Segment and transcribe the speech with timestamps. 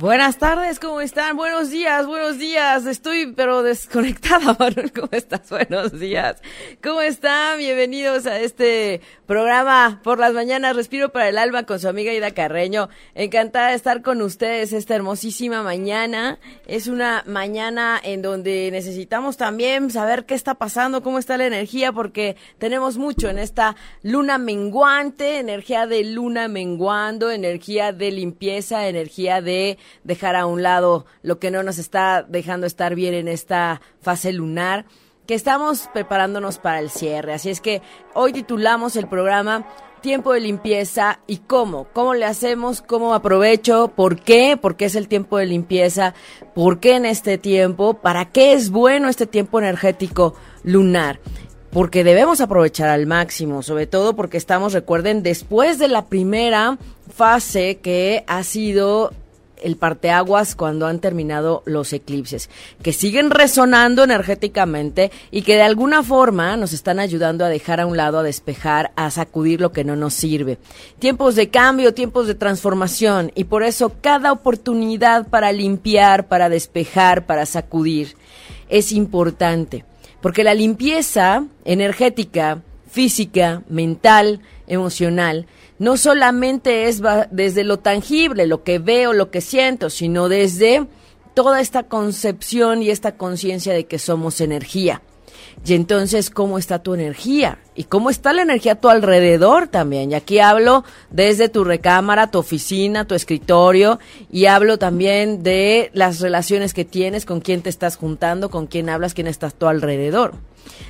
[0.00, 1.36] Buenas tardes, ¿cómo están?
[1.36, 2.86] Buenos días, buenos días.
[2.86, 4.94] Estoy pero desconectada, Manuel.
[4.94, 5.50] ¿Cómo estás?
[5.50, 6.40] Buenos días.
[6.82, 7.58] ¿Cómo están?
[7.58, 12.30] Bienvenidos a este programa por las mañanas Respiro para el alma con su amiga Ida
[12.30, 12.88] Carreño.
[13.14, 16.38] Encantada de estar con ustedes esta hermosísima mañana.
[16.66, 21.92] Es una mañana en donde necesitamos también saber qué está pasando, cómo está la energía,
[21.92, 29.42] porque tenemos mucho en esta luna menguante, energía de luna menguando, energía de limpieza, energía
[29.42, 33.80] de dejar a un lado lo que no nos está dejando estar bien en esta
[34.00, 34.86] fase lunar,
[35.26, 37.34] que estamos preparándonos para el cierre.
[37.34, 37.82] Así es que
[38.14, 39.66] hoy titulamos el programa
[40.00, 44.94] tiempo de limpieza y cómo, cómo le hacemos, cómo aprovecho, por qué, por qué es
[44.94, 46.14] el tiempo de limpieza,
[46.54, 51.20] por qué en este tiempo, para qué es bueno este tiempo energético lunar.
[51.70, 56.78] Porque debemos aprovechar al máximo, sobre todo porque estamos, recuerden, después de la primera
[57.14, 59.12] fase que ha sido
[59.62, 62.50] el parteaguas cuando han terminado los eclipses,
[62.82, 67.86] que siguen resonando energéticamente y que de alguna forma nos están ayudando a dejar a
[67.86, 70.58] un lado, a despejar, a sacudir lo que no nos sirve.
[70.98, 77.26] Tiempos de cambio, tiempos de transformación y por eso cada oportunidad para limpiar, para despejar,
[77.26, 78.16] para sacudir
[78.68, 79.84] es importante,
[80.20, 85.46] porque la limpieza energética, física, mental, emocional,
[85.80, 87.00] no solamente es
[87.30, 90.86] desde lo tangible, lo que veo, lo que siento, sino desde
[91.32, 95.00] toda esta concepción y esta conciencia de que somos energía.
[95.64, 97.58] Y entonces, ¿cómo está tu energía?
[97.74, 100.10] ¿Y cómo está la energía a tu alrededor también?
[100.10, 103.98] Y aquí hablo desde tu recámara, tu oficina, tu escritorio,
[104.30, 108.88] y hablo también de las relaciones que tienes, con quién te estás juntando, con quién
[108.88, 110.34] hablas, quién está a tu alrededor.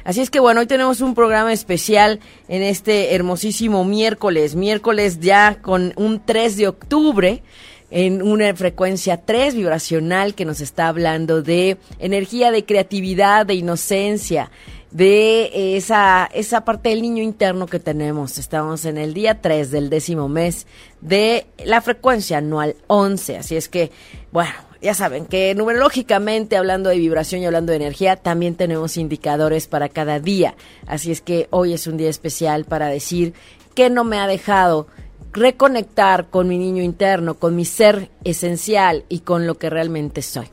[0.04, 5.60] Así es que bueno, hoy tenemos un programa especial en este hermosísimo miércoles, miércoles ya
[5.60, 7.42] con un 3 de octubre
[7.90, 14.50] en una frecuencia 3 vibracional que nos está hablando de energía, de creatividad, de inocencia,
[14.90, 18.38] de esa, esa parte del niño interno que tenemos.
[18.38, 20.66] Estamos en el día 3 del décimo mes
[21.00, 23.38] de la frecuencia anual 11.
[23.38, 23.90] Así es que,
[24.32, 24.52] bueno,
[24.82, 29.88] ya saben que numerológicamente, hablando de vibración y hablando de energía, también tenemos indicadores para
[29.88, 30.54] cada día.
[30.86, 33.34] Así es que hoy es un día especial para decir
[33.74, 34.88] que no me ha dejado
[35.32, 40.46] reconectar con mi niño interno, con mi ser esencial y con lo que realmente soy.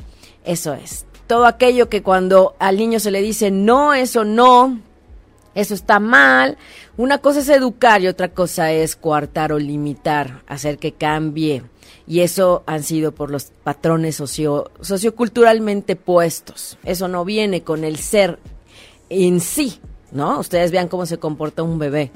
[0.44, 1.06] Eso es.
[1.28, 4.80] Todo aquello que cuando al niño se le dice no, eso no,
[5.56, 6.58] eso está mal.
[6.96, 11.64] Una cosa es educar y otra cosa es coartar o limitar, hacer que cambie
[12.08, 16.78] y eso han sido por los patrones socio, socioculturalmente puestos.
[16.84, 18.40] Eso no viene con el ser
[19.10, 19.80] en sí,
[20.12, 20.40] ¿no?
[20.40, 22.12] Ustedes vean cómo se comporta un bebé.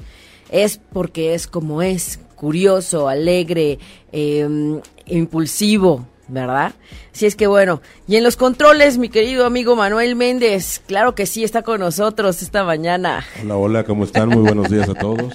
[0.52, 3.78] Es porque es como es, curioso, alegre,
[4.12, 6.74] em, impulsivo, ¿verdad?
[7.12, 11.26] Si es que bueno, y en los controles, mi querido amigo Manuel Méndez, claro que
[11.26, 13.24] sí, está con nosotros esta mañana.
[13.42, 14.30] Hola, hola, ¿cómo están?
[14.30, 15.34] Muy buenos días a todos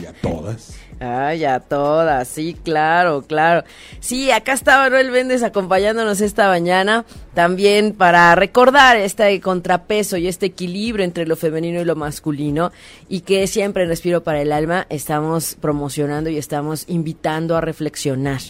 [0.00, 0.78] y a todas.
[0.98, 3.64] Ay, a todas, sí, claro, claro.
[4.00, 10.46] Sí, acá está Manuel Méndez acompañándonos esta mañana también para recordar este contrapeso y este
[10.46, 12.70] equilibrio entre lo femenino y lo masculino
[13.08, 18.40] y que siempre en Respiro para el Alma estamos promocionando y estamos invitando a reflexionar,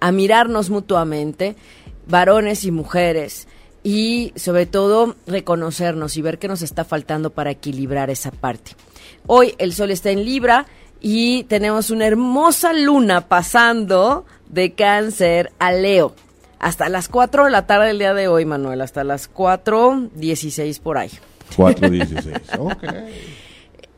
[0.00, 1.56] a mirarnos mutuamente,
[2.08, 3.46] varones y mujeres
[3.82, 8.72] y sobre todo reconocernos y ver qué nos está faltando para equilibrar esa parte.
[9.26, 10.66] Hoy el sol está en Libra
[11.00, 16.14] y tenemos una hermosa luna pasando de cáncer a Leo.
[16.58, 20.98] Hasta las 4 de la tarde del día de hoy, Manuel, hasta las 4.16 por
[20.98, 21.10] ahí.
[21.56, 22.84] 4.16, ok.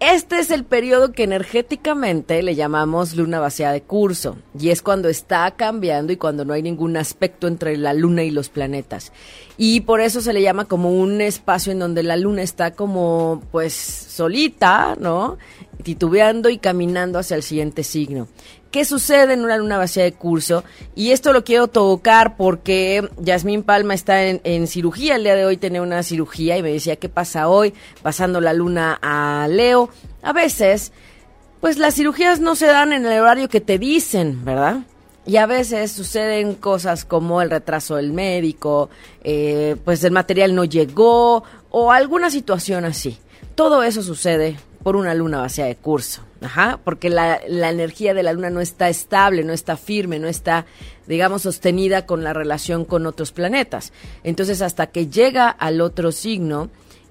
[0.00, 5.10] Este es el periodo que energéticamente le llamamos luna vacía de curso y es cuando
[5.10, 9.12] está cambiando y cuando no hay ningún aspecto entre la luna y los planetas.
[9.58, 13.42] Y por eso se le llama como un espacio en donde la luna está como
[13.52, 15.36] pues solita, ¿no?
[15.80, 18.28] Titubeando y caminando hacia el siguiente signo
[18.70, 20.64] qué sucede en una luna vacía de curso.
[20.94, 25.16] Y esto lo quiero tocar porque Yasmín Palma está en, cirugía.
[25.16, 27.74] El día de hoy tiene una cirugía y me decía, ¿qué pasa hoy?
[28.02, 29.90] Pasando la luna a Leo.
[30.22, 30.92] A veces,
[31.60, 34.80] pues las cirugías no se dan en el horario que te dicen, ¿verdad?
[35.26, 38.88] Y a veces suceden cosas como el retraso del médico,
[39.22, 43.18] eh, pues el material no llegó o alguna situación así.
[43.54, 46.22] Todo eso sucede por una luna vacía de curso.
[46.40, 50.26] Ajá, porque la, la, energía de la luna no está estable, no está firme, no
[50.26, 50.64] está,
[51.06, 53.92] digamos, sostenida con la relación con otros planetas.
[54.24, 56.70] Entonces, hasta que llega al otro signo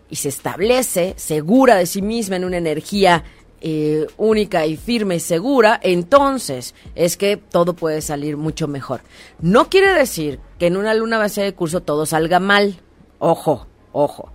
[0.10, 3.24] y se establece segura de sí misma en una energía
[3.62, 9.02] eh, única y firme y segura, entonces es que todo puede salir mucho mejor.
[9.40, 12.80] No quiere decir que en una luna vacía de curso todo salga mal.
[13.20, 14.32] Ojo, ojo.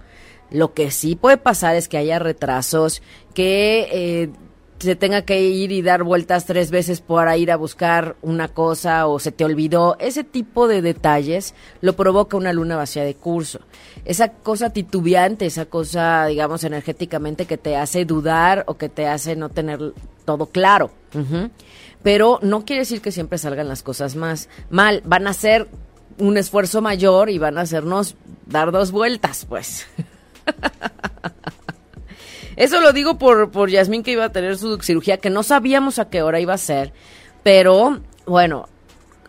[0.51, 3.03] Lo que sí puede pasar es que haya retrasos,
[3.35, 4.31] que eh,
[4.79, 9.07] se tenga que ir y dar vueltas tres veces para ir a buscar una cosa
[9.07, 13.61] o se te olvidó, ese tipo de detalles lo provoca una luna vacía de curso.
[14.05, 19.37] Esa cosa titubeante, esa cosa, digamos, energéticamente que te hace dudar o que te hace
[19.37, 19.95] no tener
[20.25, 20.91] todo claro.
[22.03, 25.01] Pero no quiere decir que siempre salgan las cosas más mal.
[25.05, 25.69] Van a ser
[26.19, 28.17] un esfuerzo mayor y van a hacernos
[28.47, 29.87] dar dos vueltas, pues.
[32.57, 35.99] Eso lo digo por, por Yasmín que iba a tener su cirugía, que no sabíamos
[35.99, 36.93] a qué hora iba a ser,
[37.43, 38.69] pero bueno,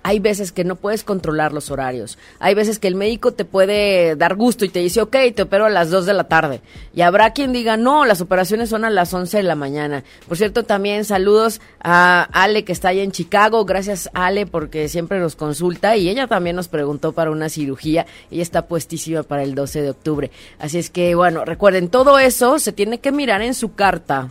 [0.06, 2.19] hay veces que no puedes controlar los horarios.
[2.38, 5.66] Hay veces que el médico te puede dar gusto y te dice, ok, te opero
[5.66, 6.62] a las 2 de la tarde.
[6.94, 10.04] Y habrá quien diga, no, las operaciones son a las 11 de la mañana.
[10.28, 13.66] Por cierto, también saludos a Ale que está allá en Chicago.
[13.66, 15.98] Gracias, Ale, porque siempre nos consulta.
[15.98, 18.06] Y ella también nos preguntó para una cirugía.
[18.30, 20.30] Ella está puestísima para el 12 de octubre.
[20.60, 24.30] Así es que, bueno, recuerden, todo eso se tiene que mirar en su carta.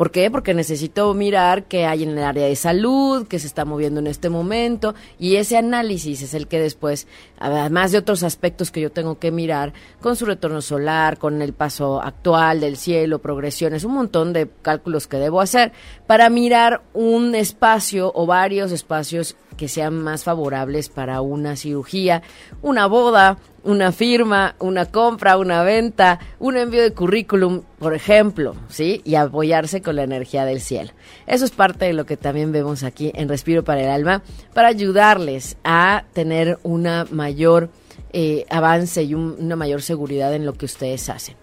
[0.00, 0.30] ¿Por qué?
[0.30, 4.06] Porque necesito mirar qué hay en el área de salud, qué se está moviendo en
[4.06, 7.06] este momento, y ese análisis es el que después,
[7.38, 11.52] además de otros aspectos que yo tengo que mirar, con su retorno solar, con el
[11.52, 15.72] paso actual del cielo, progresiones, un montón de cálculos que debo hacer
[16.06, 22.22] para mirar un espacio o varios espacios que sean más favorables para una cirugía,
[22.62, 29.02] una boda, una firma, una compra, una venta, un envío de currículum, por ejemplo, ¿sí?
[29.04, 30.92] Y apoyarse con la energía del cielo.
[31.26, 34.22] Eso es parte de lo que también vemos aquí en Respiro para el Alma,
[34.54, 37.68] para ayudarles a tener una mayor
[38.14, 41.36] eh, avance y una mayor seguridad en lo que ustedes hacen.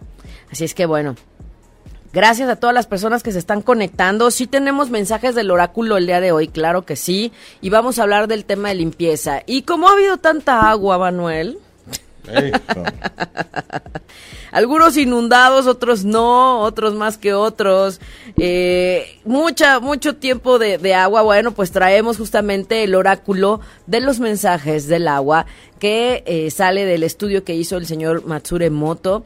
[0.49, 1.15] Así es que bueno,
[2.13, 4.31] Gracias a todas las personas que se están conectando.
[4.31, 7.31] Sí tenemos mensajes del oráculo el día de hoy, claro que sí.
[7.61, 9.43] Y vamos a hablar del tema de limpieza.
[9.45, 11.59] Y como ha habido tanta agua, Manuel.
[14.51, 17.99] Algunos inundados, otros no, otros más que otros.
[18.37, 21.21] Eh, mucha, mucho tiempo de, agua.
[21.21, 25.45] Bueno, pues traemos justamente el oráculo de los mensajes del agua
[25.79, 29.23] que eh, sale del estudio que hizo el señor Matsure Moto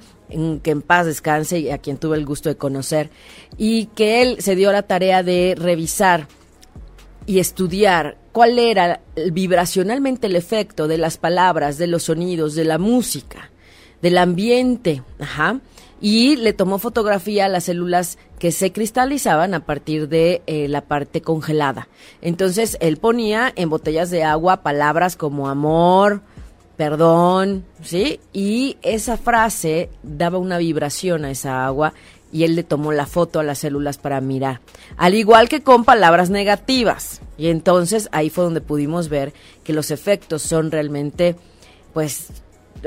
[0.61, 3.09] que en paz descanse y a quien tuve el gusto de conocer,
[3.57, 6.27] y que él se dio la tarea de revisar
[7.25, 9.01] y estudiar cuál era
[9.31, 13.51] vibracionalmente el efecto de las palabras, de los sonidos, de la música,
[14.01, 15.59] del ambiente, ajá,
[16.01, 20.81] y le tomó fotografía a las células que se cristalizaban a partir de eh, la
[20.81, 21.87] parte congelada.
[22.21, 26.23] Entonces él ponía en botellas de agua palabras como amor,
[26.81, 28.19] perdón, ¿sí?
[28.33, 31.93] Y esa frase daba una vibración a esa agua
[32.31, 34.61] y él le tomó la foto a las células para mirar.
[34.97, 37.21] Al igual que con palabras negativas.
[37.37, 39.31] Y entonces ahí fue donde pudimos ver
[39.63, 41.35] que los efectos son realmente,
[41.93, 42.29] pues,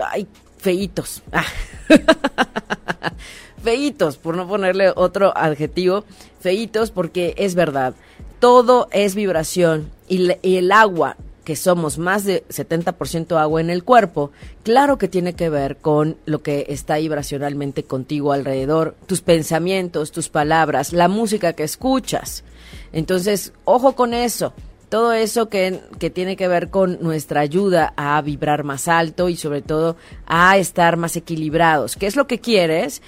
[0.04, 0.26] ay,
[0.58, 1.22] feitos.
[1.30, 1.44] Ah.
[3.62, 6.04] feitos, por no ponerle otro adjetivo,
[6.40, 7.94] feitos porque es verdad,
[8.40, 13.84] todo es vibración y, y el agua que somos más de 70% agua en el
[13.84, 14.32] cuerpo,
[14.62, 20.28] claro que tiene que ver con lo que está vibracionalmente contigo alrededor, tus pensamientos, tus
[20.28, 22.44] palabras, la música que escuchas.
[22.92, 24.54] Entonces, ojo con eso.
[24.88, 29.36] Todo eso que, que tiene que ver con nuestra ayuda a vibrar más alto y
[29.36, 29.96] sobre todo
[30.26, 31.96] a estar más equilibrados.
[31.96, 33.02] ¿Qué es lo que quieres?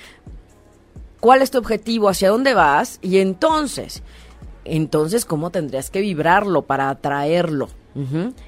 [1.20, 2.08] ¿Cuál es tu objetivo?
[2.08, 2.98] ¿Hacia dónde vas?
[3.02, 4.02] Y entonces,
[4.64, 7.68] entonces, ¿cómo tendrías que vibrarlo para atraerlo?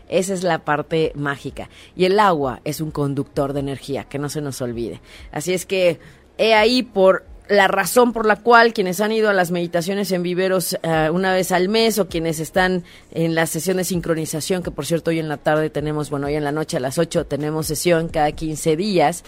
[0.08, 1.68] Esa es la parte mágica.
[1.96, 5.00] Y el agua es un conductor de energía, que no se nos olvide.
[5.32, 5.98] Así es que
[6.36, 10.22] he ahí por la razón por la cual quienes han ido a las meditaciones en
[10.22, 14.70] viveros eh, una vez al mes o quienes están en la sesión de sincronización, que
[14.70, 17.26] por cierto hoy en la tarde tenemos, bueno, hoy en la noche a las 8
[17.26, 19.24] tenemos sesión cada 15 días,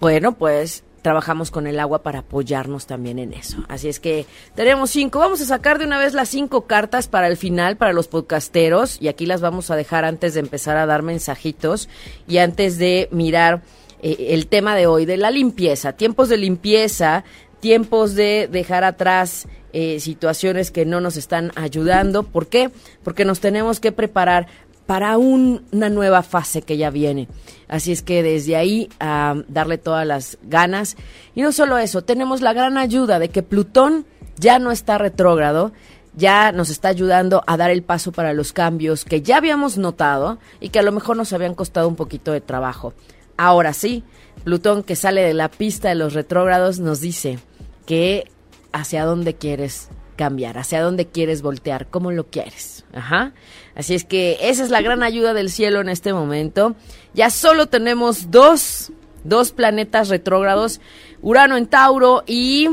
[0.00, 3.58] bueno, pues trabajamos con el agua para apoyarnos también en eso.
[3.68, 5.18] Así es que tenemos cinco.
[5.18, 9.00] Vamos a sacar de una vez las cinco cartas para el final, para los podcasteros,
[9.00, 11.88] y aquí las vamos a dejar antes de empezar a dar mensajitos
[12.28, 13.62] y antes de mirar
[14.02, 17.24] eh, el tema de hoy, de la limpieza, tiempos de limpieza,
[17.60, 22.24] tiempos de dejar atrás eh, situaciones que no nos están ayudando.
[22.24, 22.70] ¿Por qué?
[23.04, 24.48] Porque nos tenemos que preparar
[24.90, 27.28] para una nueva fase que ya viene.
[27.68, 30.96] Así es que desde ahí a darle todas las ganas.
[31.32, 34.04] Y no solo eso, tenemos la gran ayuda de que Plutón
[34.36, 35.70] ya no está retrógrado,
[36.16, 40.40] ya nos está ayudando a dar el paso para los cambios que ya habíamos notado
[40.58, 42.92] y que a lo mejor nos habían costado un poquito de trabajo.
[43.36, 44.02] Ahora sí,
[44.42, 47.38] Plutón que sale de la pista de los retrógrados nos dice
[47.86, 48.28] que
[48.72, 49.88] hacia dónde quieres
[50.20, 52.84] cambiar, hacia dónde quieres voltear, cómo lo quieres.
[52.92, 53.32] Ajá.
[53.80, 56.76] Así es que esa es la gran ayuda del cielo en este momento.
[57.14, 58.92] Ya solo tenemos dos,
[59.24, 60.82] dos planetas retrógrados,
[61.22, 62.68] Urano en Tauro y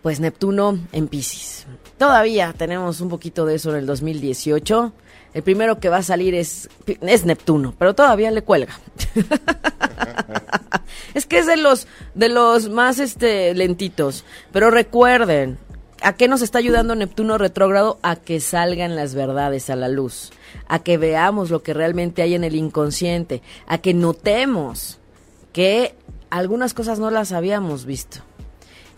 [0.00, 1.66] pues Neptuno en Pisces.
[1.98, 4.92] Todavía tenemos un poquito de eso en el 2018.
[5.34, 6.68] El primero que va a salir es,
[7.00, 8.78] es Neptuno, pero todavía le cuelga.
[11.14, 14.24] es que es de los, de los más este, lentitos.
[14.52, 15.58] Pero recuerden,
[16.02, 17.98] ¿a qué nos está ayudando Neptuno retrógrado?
[18.02, 20.30] A que salgan las verdades a la luz,
[20.68, 24.98] a que veamos lo que realmente hay en el inconsciente, a que notemos
[25.52, 25.94] que
[26.30, 28.18] algunas cosas no las habíamos visto.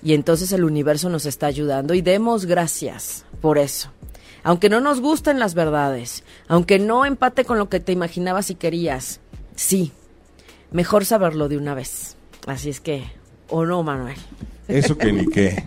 [0.03, 3.91] Y entonces el universo nos está ayudando y demos gracias por eso
[4.45, 8.55] aunque no nos gusten las verdades, aunque no empate con lo que te imaginabas y
[8.55, 9.21] querías,
[9.57, 9.93] sí,
[10.71, 12.17] mejor saberlo de una vez.
[12.47, 13.05] Así es que,
[13.49, 14.19] ¿o no, Manuel?
[14.69, 15.65] Eso que ni qué.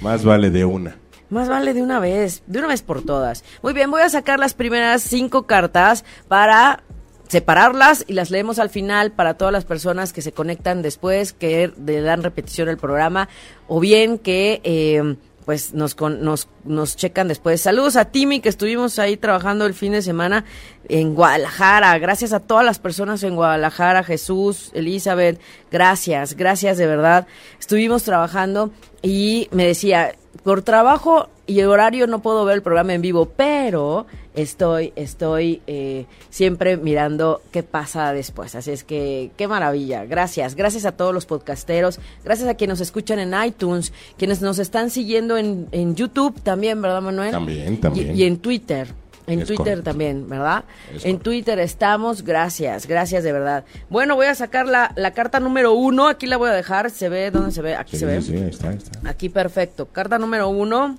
[0.00, 0.96] Más vale de una.
[1.28, 3.44] Más vale de una vez, de una vez por todas.
[3.62, 6.82] Muy bien, voy a sacar las primeras cinco cartas para
[7.28, 11.72] separarlas y las leemos al final para todas las personas que se conectan después, que
[11.86, 13.28] le dan repetición al programa,
[13.68, 15.14] o bien que eh,
[15.50, 17.60] pues nos, nos, nos checan después.
[17.60, 20.44] Saludos a Timmy, que estuvimos ahí trabajando el fin de semana
[20.88, 21.98] en Guadalajara.
[21.98, 27.26] Gracias a todas las personas en Guadalajara, Jesús, Elizabeth, gracias, gracias de verdad.
[27.58, 28.70] Estuvimos trabajando
[29.02, 30.14] y me decía,
[30.44, 36.06] por trabajo y horario no puedo ver el programa en vivo, pero estoy, estoy eh,
[36.30, 38.54] siempre mirando qué pasa después.
[38.54, 40.04] Así es que qué maravilla.
[40.04, 44.58] Gracias, gracias a todos los podcasteros, gracias a quienes nos escuchan en iTunes, quienes nos
[44.58, 47.30] están siguiendo en, en YouTube también, ¿verdad, Manuel?
[47.30, 48.16] También, también.
[48.16, 48.88] Y, en Twitter.
[49.26, 50.64] En Twitter también, ¿verdad?
[51.04, 53.64] en Twitter estamos, gracias, gracias de verdad.
[53.88, 57.08] Bueno, voy a sacar la, la, carta número uno, aquí la voy a dejar, ¿se
[57.08, 57.30] ve?
[57.30, 57.76] ¿Dónde se ve?
[57.76, 58.22] Aquí se ve.
[58.22, 59.08] Sí, está, está.
[59.08, 59.86] Aquí perfecto.
[59.86, 60.96] Carta número uno.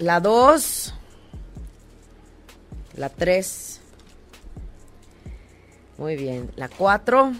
[0.00, 0.94] La 2,
[2.96, 3.80] la 3,
[5.98, 7.32] muy bien, la 4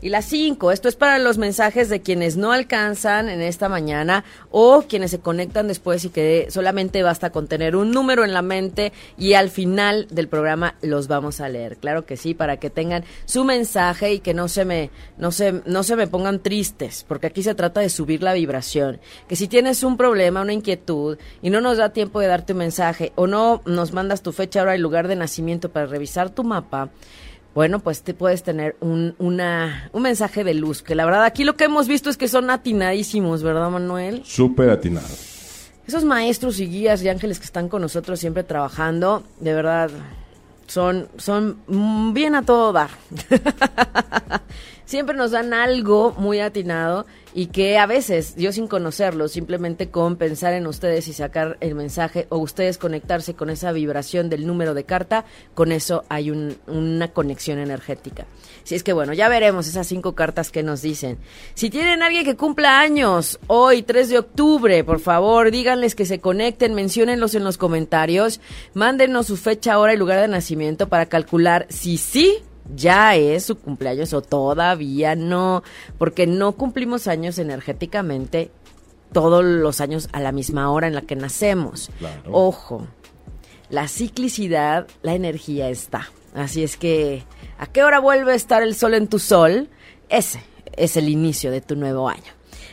[0.00, 0.72] y la 5.
[0.72, 5.20] Esto es para los mensajes de quienes no alcanzan en esta mañana o quienes se
[5.20, 9.50] conectan después y que solamente basta con tener un número en la mente y al
[9.50, 11.76] final del programa los vamos a leer.
[11.76, 15.62] Claro que sí, para que tengan su mensaje y que no se me no se
[15.66, 19.00] no se me pongan tristes, porque aquí se trata de subir la vibración.
[19.28, 22.60] Que si tienes un problema, una inquietud y no nos da tiempo de darte un
[22.60, 26.44] mensaje o no nos mandas tu fecha, hora y lugar de nacimiento para revisar tu
[26.44, 26.90] mapa,
[27.54, 31.44] bueno, pues te puedes tener un, una, un mensaje de luz, que la verdad aquí
[31.44, 34.22] lo que hemos visto es que son atinadísimos, ¿verdad, Manuel?
[34.24, 35.70] Súper atinados.
[35.86, 39.90] Esos maestros y guías y ángeles que están con nosotros siempre trabajando, de verdad,
[40.66, 41.58] son, son
[42.12, 42.90] bien a todo dar.
[44.88, 47.04] siempre nos dan algo muy atinado
[47.34, 51.74] y que a veces, yo sin conocerlo, simplemente con pensar en ustedes y sacar el
[51.74, 57.08] mensaje o ustedes conectarse con esa vibración del número de carta, con eso hay una
[57.08, 58.24] conexión energética.
[58.64, 61.18] Si es que bueno, ya veremos esas cinco cartas que nos dicen.
[61.52, 66.20] Si tienen alguien que cumpla años hoy, 3 de octubre, por favor, díganles que se
[66.20, 68.40] conecten, menciónenlos en los comentarios,
[68.72, 72.38] mándenos su fecha, hora y lugar de nacimiento para calcular si sí
[72.74, 75.62] ya es su cumpleaños o todavía no,
[75.98, 78.50] porque no cumplimos años energéticamente
[79.12, 81.90] todos los años a la misma hora en la que nacemos.
[82.30, 82.86] Ojo,
[83.70, 86.10] la ciclicidad, la energía está.
[86.34, 87.24] Así es que,
[87.58, 89.68] ¿a qué hora vuelve a estar el sol en tu sol?
[90.08, 90.42] Ese
[90.76, 92.32] es el inicio de tu nuevo año.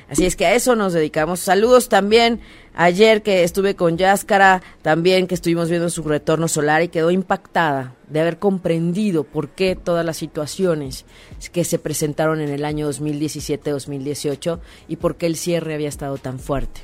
[0.09, 1.39] Así es que a eso nos dedicamos.
[1.39, 2.41] Saludos también
[2.75, 7.95] ayer que estuve con Yáscara, también que estuvimos viendo su retorno solar y quedó impactada
[8.09, 11.05] de haber comprendido por qué todas las situaciones
[11.51, 16.39] que se presentaron en el año 2017-2018 y por qué el cierre había estado tan
[16.39, 16.81] fuerte.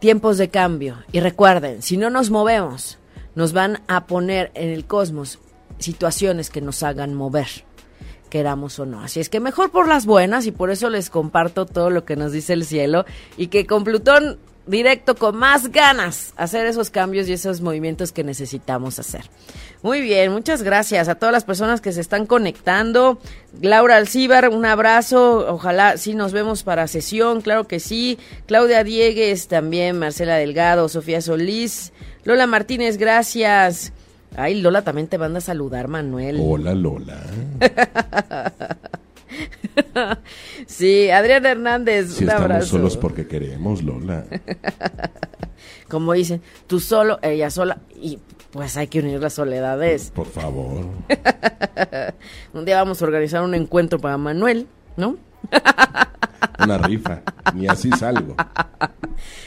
[0.00, 0.98] Tiempos de cambio.
[1.12, 2.98] Y recuerden, si no nos movemos,
[3.34, 5.38] nos van a poner en el cosmos
[5.78, 7.48] situaciones que nos hagan mover
[8.34, 9.00] queramos o no.
[9.00, 12.16] Así es que mejor por las buenas y por eso les comparto todo lo que
[12.16, 13.04] nos dice el cielo
[13.36, 18.24] y que con Plutón directo con más ganas hacer esos cambios y esos movimientos que
[18.24, 19.22] necesitamos hacer.
[19.82, 23.18] Muy bien, muchas gracias a todas las personas que se están conectando.
[23.60, 25.46] Laura Alcíbar, un abrazo.
[25.52, 28.18] Ojalá sí nos vemos para sesión, claro que sí.
[28.46, 31.92] Claudia Diegues también, Marcela Delgado, Sofía Solís,
[32.24, 33.92] Lola Martínez, gracias.
[34.36, 36.38] Ay, Lola también te manda a saludar, Manuel.
[36.40, 37.22] Hola, Lola.
[40.66, 42.66] Sí, Adrián Hernández, Si un estamos abrazo.
[42.66, 44.24] solos porque queremos, Lola.
[45.88, 48.18] Como dicen, tú solo, ella sola, y
[48.50, 50.10] pues hay que unir las soledades.
[50.14, 50.84] Por favor.
[52.54, 55.16] Un día vamos a organizar un encuentro para Manuel, ¿no?
[56.58, 57.20] Una rifa.
[57.54, 58.36] Ni así salgo.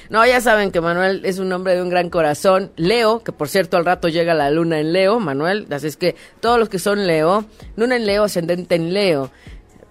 [0.09, 2.71] No, ya saben que Manuel es un hombre de un gran corazón.
[2.75, 5.67] Leo, que por cierto al rato llega la luna en Leo, Manuel.
[5.71, 9.31] Así es que todos los que son Leo, luna en Leo, ascendente en Leo.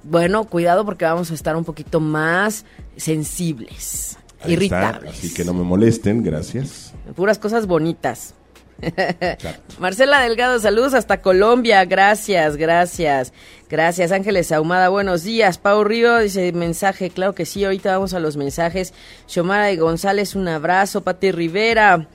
[0.08, 2.64] Bueno, cuidado porque vamos a estar un poquito más
[2.96, 5.14] sensibles, Ahí irritables.
[5.14, 5.26] está.
[5.26, 6.92] Así que no me molesten, gracias.
[7.14, 8.34] Puras cosas bonitas.
[9.78, 11.84] Marcela Delgado, saludos hasta Colombia.
[11.86, 13.32] Gracias, gracias.
[13.68, 15.58] Gracias, Ángeles Ahumada, buenos días.
[15.58, 18.92] Pau Río dice mensaje, claro que sí, ahorita vamos a los mensajes.
[19.26, 21.02] Xiomara y González, un abrazo.
[21.02, 22.06] Pati Rivera,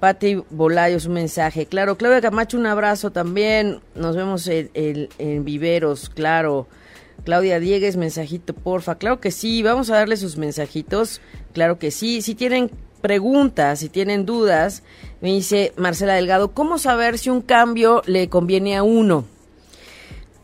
[0.00, 1.66] Pati Bolayos, un mensaje.
[1.66, 3.80] Claro, Claudia Camacho, un abrazo también.
[3.94, 6.66] Nos vemos en, en- en Viveros, claro.
[7.26, 8.94] Claudia Diegues, mensajito, porfa.
[8.94, 11.20] Claro que sí, vamos a darle sus mensajitos.
[11.52, 12.22] Claro que sí.
[12.22, 12.70] Si tienen
[13.02, 14.84] preguntas, si tienen dudas,
[15.20, 19.24] me dice Marcela Delgado, ¿cómo saber si un cambio le conviene a uno?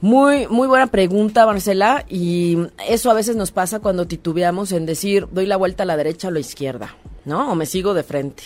[0.00, 2.58] Muy, muy buena pregunta, Marcela, y
[2.88, 6.26] eso a veces nos pasa cuando titubeamos en decir, doy la vuelta a la derecha
[6.26, 7.52] o a la izquierda, ¿no?
[7.52, 8.42] O me sigo de frente.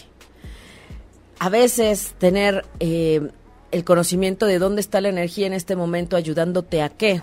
[1.38, 3.30] A veces tener eh,
[3.70, 7.22] el conocimiento de dónde está la energía en este momento ayudándote a qué,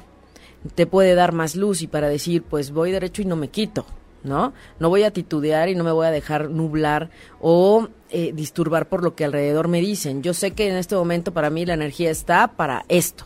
[0.75, 3.85] te puede dar más luz y para decir, pues voy derecho y no me quito,
[4.23, 4.53] ¿no?
[4.79, 7.09] No voy a titubear y no me voy a dejar nublar
[7.41, 10.23] o eh, disturbar por lo que alrededor me dicen.
[10.23, 13.25] Yo sé que en este momento para mí la energía está para esto.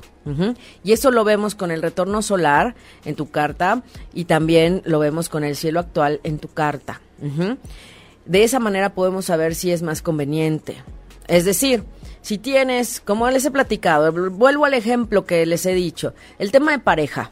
[0.84, 2.76] Y eso lo vemos con el retorno solar
[3.06, 7.00] en tu carta y también lo vemos con el cielo actual en tu carta.
[8.26, 10.84] De esa manera podemos saber si es más conveniente.
[11.28, 11.86] Es decir,
[12.28, 16.74] si tienes, como les he platicado, vuelvo al ejemplo que les he dicho, el tema
[16.74, 17.32] de pareja.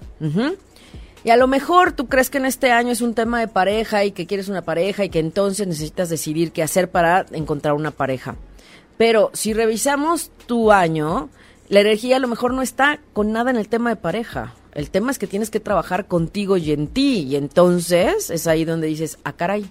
[1.21, 4.05] Y a lo mejor tú crees que en este año es un tema de pareja
[4.05, 7.91] y que quieres una pareja y que entonces necesitas decidir qué hacer para encontrar una
[7.91, 8.37] pareja.
[8.95, 11.27] Pero si revisamos tu año,
[11.67, 14.53] la energía a lo mejor no está con nada en el tema de pareja.
[14.75, 17.23] El tema es que tienes que trabajar contigo y en ti.
[17.29, 19.65] Y entonces es ahí donde dices, ah, caray.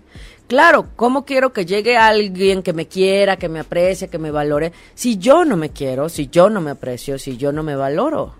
[0.48, 4.72] Claro, ¿cómo quiero que llegue alguien que me quiera, que me aprecie, que me valore?
[4.94, 8.34] Si yo no me quiero, si yo no me aprecio, si yo no me valoro.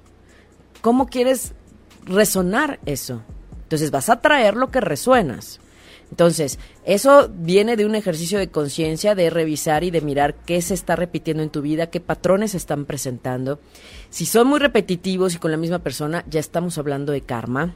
[0.80, 1.52] ¿Cómo quieres
[2.06, 3.20] resonar eso?
[3.62, 5.60] Entonces vas a traer lo que resuenas.
[6.14, 10.72] Entonces, eso viene de un ejercicio de conciencia, de revisar y de mirar qué se
[10.72, 13.58] está repitiendo en tu vida, qué patrones se están presentando.
[14.10, 17.74] Si son muy repetitivos y con la misma persona, ya estamos hablando de karma.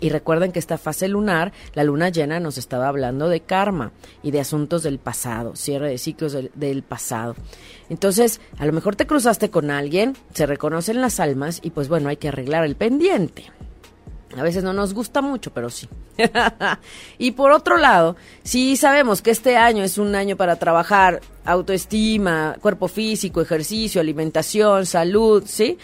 [0.00, 3.92] Y recuerden que esta fase lunar, la luna llena, nos estaba hablando de karma
[4.22, 7.34] y de asuntos del pasado, cierre de ciclos del, del pasado.
[7.90, 12.08] Entonces, a lo mejor te cruzaste con alguien, se reconocen las almas y pues bueno,
[12.08, 13.44] hay que arreglar el pendiente.
[14.36, 15.88] A veces no nos gusta mucho, pero sí.
[17.18, 22.56] y por otro lado, si sabemos que este año es un año para trabajar autoestima,
[22.60, 25.78] cuerpo físico, ejercicio, alimentación, salud, ¿sí?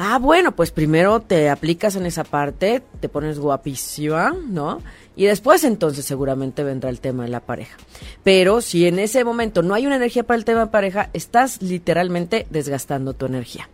[0.00, 4.80] Ah, bueno, pues primero te aplicas en esa parte, te pones guapísima, ¿no?
[5.16, 7.76] Y después entonces seguramente vendrá el tema de la pareja.
[8.22, 11.60] Pero si en ese momento no hay una energía para el tema de pareja, estás
[11.62, 13.68] literalmente desgastando tu energía,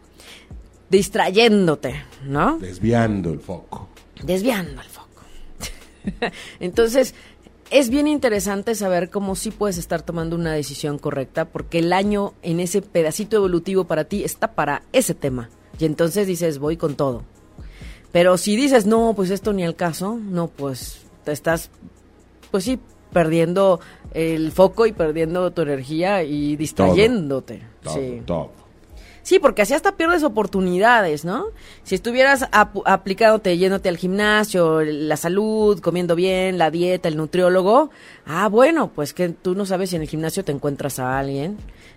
[0.89, 2.57] distrayéndote, ¿no?
[2.59, 3.91] Desviando el foco.
[4.23, 5.09] Desviando el foco.
[6.61, 7.15] Entonces,
[7.71, 12.35] es bien interesante saber cómo sí puedes estar tomando una decisión correcta, porque el año
[12.43, 15.51] en ese pedacito evolutivo para ti está para ese tema.
[15.79, 17.25] Y entonces dices, voy con todo.
[18.13, 21.71] Pero si dices, no, pues esto ni al caso, no, pues te estás,
[22.51, 22.79] pues sí,
[23.13, 23.81] perdiendo
[24.13, 27.63] el foco y perdiendo tu energía y distrayéndote.
[27.83, 28.23] Todo, sí.
[28.25, 28.53] todo.
[29.25, 31.47] Sí, porque así hasta pierdes oportunidades, ¿no?
[31.83, 37.91] Si estuvieras ap- aplicándote, yéndote al gimnasio, la salud, comiendo bien, la dieta, el nutriólogo,
[38.27, 41.57] ah, bueno, pues que tú no sabes si en el gimnasio te encuentras a alguien,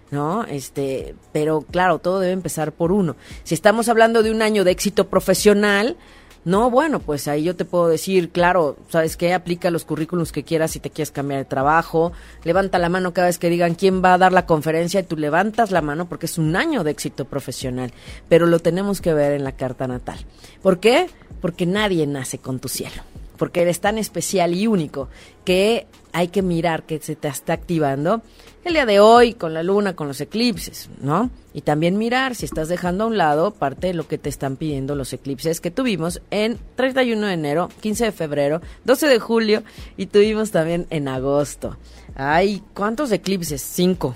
[0.09, 0.45] ¿no?
[0.45, 3.17] Este, pero claro, todo debe empezar por uno.
[3.43, 5.97] Si estamos hablando de un año de éxito profesional,
[6.47, 9.33] no, bueno, pues ahí yo te puedo decir, claro, ¿sabes qué?
[9.33, 12.13] Aplica los currículums que quieras si te quieres cambiar de trabajo.
[12.45, 15.17] Levanta la mano cada vez que digan quién va a dar la conferencia y tú
[15.17, 17.91] levantas la mano porque es un año de éxito profesional.
[18.29, 20.19] Pero lo tenemos que ver en la carta natal.
[20.61, 21.09] ¿Por qué?
[21.41, 23.01] Porque nadie nace con tu cielo.
[23.37, 25.09] Porque eres tan especial y único
[25.43, 28.21] que hay que mirar que se te está activando
[28.67, 31.29] el día de hoy con la luna, con los eclipses, ¿no?
[31.53, 34.57] Y también mirar si estás dejando a un lado parte de lo que te están
[34.57, 39.63] pidiendo los eclipses que tuvimos en 31 de enero, 15 de febrero, 12 de julio
[39.95, 41.77] y tuvimos también en agosto.
[42.15, 43.61] Ay, ¿cuántos eclipses?
[43.61, 44.15] Cinco.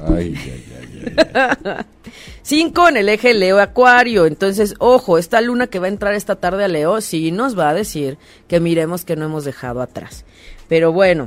[0.00, 1.22] Ay, ay, ay,
[1.64, 1.84] ay.
[2.42, 4.26] Cinco en el eje Leo Acuario.
[4.26, 7.70] Entonces, ojo, esta luna que va a entrar esta tarde a Leo, sí nos va
[7.70, 10.24] a decir que miremos que no hemos dejado atrás.
[10.68, 11.26] Pero bueno,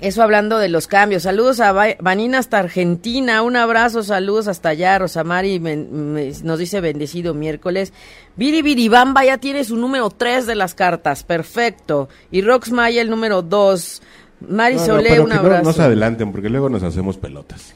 [0.00, 1.22] eso hablando de los cambios.
[1.24, 3.42] Saludos a Va- Vanina hasta Argentina.
[3.42, 4.98] Un abrazo, saludos hasta allá.
[4.98, 7.92] Rosamari nos dice bendecido miércoles.
[8.36, 11.22] Viri Viribamba ya tiene su número 3 de las cartas.
[11.24, 12.08] Perfecto.
[12.30, 14.02] Y Rox Maya el número 2.
[14.48, 15.62] Mari No, no, Solé, pero un que no, abrazo.
[15.64, 17.74] no se adelanten porque luego nos hacemos pelotas.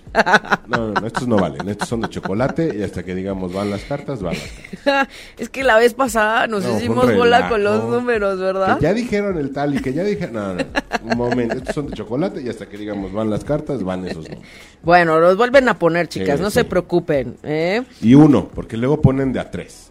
[0.66, 1.68] No, no, no, estos no valen.
[1.68, 5.08] Estos son de chocolate y hasta que digamos van las cartas, van las cartas.
[5.38, 8.78] es que la vez pasada nos No, hicimos bola con los números, ¿verdad?
[8.78, 10.34] Que ya dijeron el tal y que ya dijeron.
[10.34, 10.64] No, no,
[11.04, 11.56] un momento.
[11.56, 14.44] Estos son de chocolate y hasta que digamos van las cartas, van esos números.
[14.82, 16.54] Bueno, los vuelven a poner, chicas, Sí, no sí.
[16.54, 17.36] se preocupen.
[17.42, 17.82] ¿eh?
[18.00, 19.87] Y uno, porque luego ponen de a tres.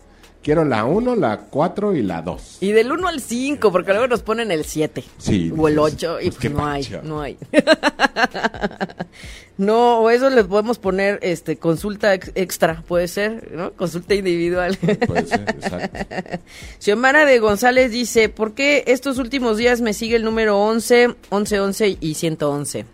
[0.48, 2.56] Quiero la uno, la cuatro y la dos.
[2.62, 5.04] Y del 1 al 5, porque luego nos ponen el 7.
[5.18, 7.38] Sí, O el dices, 8, y pues, pues no hay, no hay.
[9.58, 13.74] no, o eso les podemos poner este consulta ex- extra, puede ser, ¿no?
[13.74, 14.78] Consulta individual.
[14.78, 16.40] Puede ser, exacto.
[16.80, 21.60] Xiomara de González dice, ¿por qué estos últimos días me sigue el número 11, 11,
[21.60, 22.86] 11 y 111?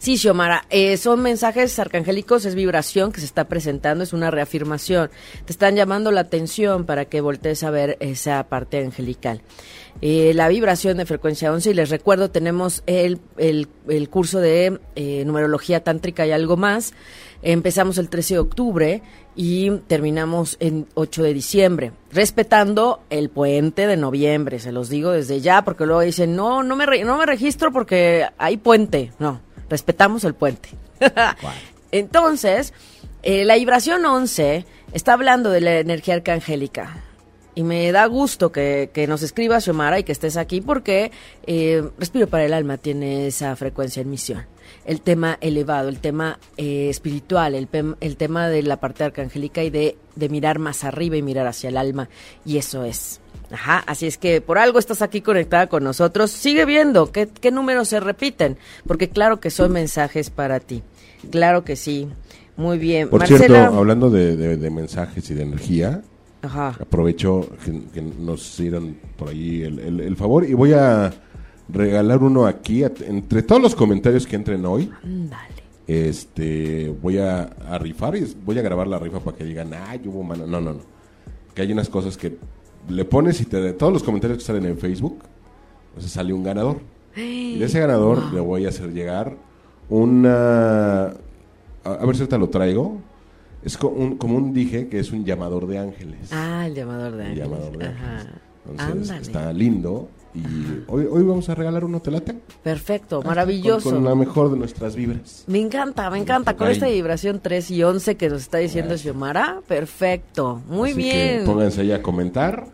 [0.00, 5.10] Sí, Xiomara, eh, son mensajes arcangélicos, es vibración que se está presentando, es una reafirmación.
[5.44, 9.42] Te están llamando la atención para que voltees a ver esa parte angelical.
[10.00, 13.68] Eh, la vibración de frecuencia 11, y les recuerdo, tenemos el, el,
[14.08, 16.94] curso de eh, numerología tántrica y algo más.
[17.42, 19.02] Empezamos el 13 de octubre
[19.36, 25.40] y terminamos en 8 de diciembre, respetando el puente de noviembre, se los digo desde
[25.42, 29.12] ya, porque luego dicen, no, no me, re- no me registro porque hay puente.
[29.18, 30.68] No, respetamos el puente.
[31.92, 32.74] Entonces,
[33.22, 37.04] eh, la vibración 11 está hablando de la energía arcangélica.
[37.54, 41.10] Y me da gusto que, que nos escribas, Xiomara, y que estés aquí porque
[41.46, 44.46] eh, Respiro para el Alma tiene esa frecuencia en misión.
[44.84, 47.68] El tema elevado, el tema eh, espiritual, el,
[48.00, 51.68] el tema de la parte arcangélica y de, de mirar más arriba y mirar hacia
[51.68, 52.08] el alma.
[52.44, 53.20] Y eso es.
[53.52, 56.30] Ajá, así es que por algo estás aquí conectada con nosotros.
[56.30, 60.82] Sigue viendo qué, qué números se repiten, porque claro que son mensajes para ti.
[61.30, 62.08] Claro que sí.
[62.56, 63.08] Muy bien.
[63.08, 63.38] Por Marcela.
[63.46, 66.02] cierto, hablando de, de- de mensajes y de energía,
[66.42, 66.76] Ajá.
[66.80, 71.12] aprovecho que, que nos dieron por ahí el, el- el favor y voy a
[71.68, 74.90] regalar uno aquí entre todos los comentarios que entren hoy.
[75.02, 75.60] Dale.
[75.86, 80.00] Este, voy a, a rifar y voy a grabar la rifa para que digan, ay,
[80.06, 80.46] hubo mano.
[80.46, 80.80] No, no, no.
[81.54, 82.36] Que hay unas cosas que
[82.88, 85.18] le pones y te todos los comentarios que salen en Facebook,
[85.88, 86.78] entonces sale un ganador.
[87.16, 89.36] Y de ese ganador le voy a hacer llegar
[89.88, 91.06] una.
[91.06, 91.12] A,
[91.84, 92.98] a ver si ahorita lo traigo.
[93.62, 96.30] Es co- un- como un dije que es un llamador de ángeles.
[96.32, 97.44] Ah, el llamador de ángeles.
[97.48, 98.26] llamador de Ajá.
[98.68, 99.22] Entonces Ándale.
[99.22, 100.08] está lindo.
[100.32, 100.40] Y
[100.86, 102.36] hoy, hoy vamos a regalar uno, ¿te late?
[102.62, 103.82] Perfecto, maravilloso.
[103.90, 105.42] Con, con la mejor de nuestras vibras.
[105.48, 106.54] Me encanta, me encanta.
[106.56, 110.62] Con esta vibración 3 y 11 que nos está diciendo Xiomara, perfecto.
[110.68, 111.40] Muy Así bien.
[111.40, 112.66] Que pónganse ahí a comentar.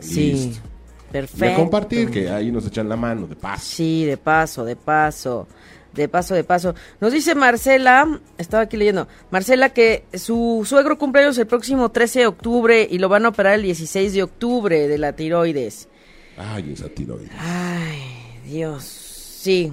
[0.00, 0.60] y Sí, listo.
[1.08, 1.54] Y perfecto.
[1.54, 3.62] a compartir, que ahí nos echan la mano de paz.
[3.62, 5.46] Sí, de paso, de paso.
[5.94, 6.74] De paso, de paso.
[7.00, 12.26] Nos dice Marcela, estaba aquí leyendo, Marcela que su suegro cumpleaños el próximo 13 de
[12.26, 15.88] octubre y lo van a operar el 16 de octubre de la tiroides.
[16.36, 17.30] Ay, esa tiroides.
[17.38, 19.72] Ay, Dios, sí.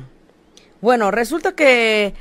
[0.80, 2.14] Bueno, resulta que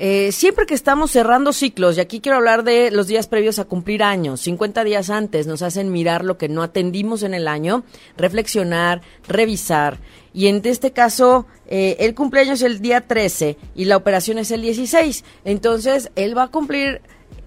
[0.00, 3.64] eh, siempre que estamos cerrando ciclos, y aquí quiero hablar de los días previos a
[3.64, 7.82] cumplir años, 50 días antes nos hacen mirar lo que no atendimos en el año,
[8.16, 9.98] reflexionar, revisar.
[10.32, 14.52] Y en este caso, eh, el cumpleaños es el día 13 y la operación es
[14.52, 15.24] el 16.
[15.44, 17.00] Entonces, él va a cumplir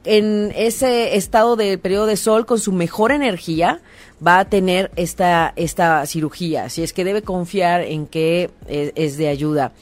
[0.04, 3.80] en ese estado de periodo de sol con su mejor energía
[4.26, 9.18] va a tener esta esta cirugía si es que debe confiar en que es, es
[9.18, 9.74] de ayuda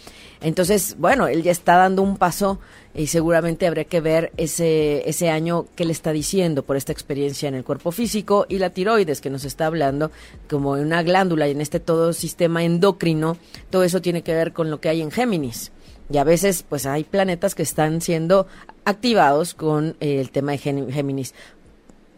[0.42, 2.60] entonces bueno él ya está dando un paso
[2.96, 7.48] y seguramente habría que ver ese ese año que le está diciendo por esta experiencia
[7.50, 10.12] en el cuerpo físico y la tiroides que nos está hablando
[10.50, 13.38] como una glándula y en este todo sistema endocrino
[13.70, 15.72] todo eso tiene que ver con lo que hay en Géminis
[16.12, 18.48] y a veces, pues hay planetas que están siendo
[18.84, 21.36] activados con eh, el tema de Géminis.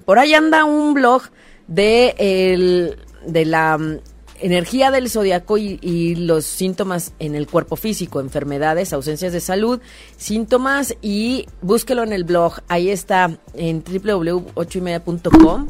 [0.06, 1.24] Por ahí anda un blog
[1.68, 4.00] de, el- de la mm,
[4.42, 9.80] energía del zodiaco y, los síntomas en el cuerpo físico, enfermedades, ausencias de salud,
[10.18, 12.62] síntomas y búsquelo en el blog.
[12.68, 15.68] Ahí está en www.ochoymedia.com.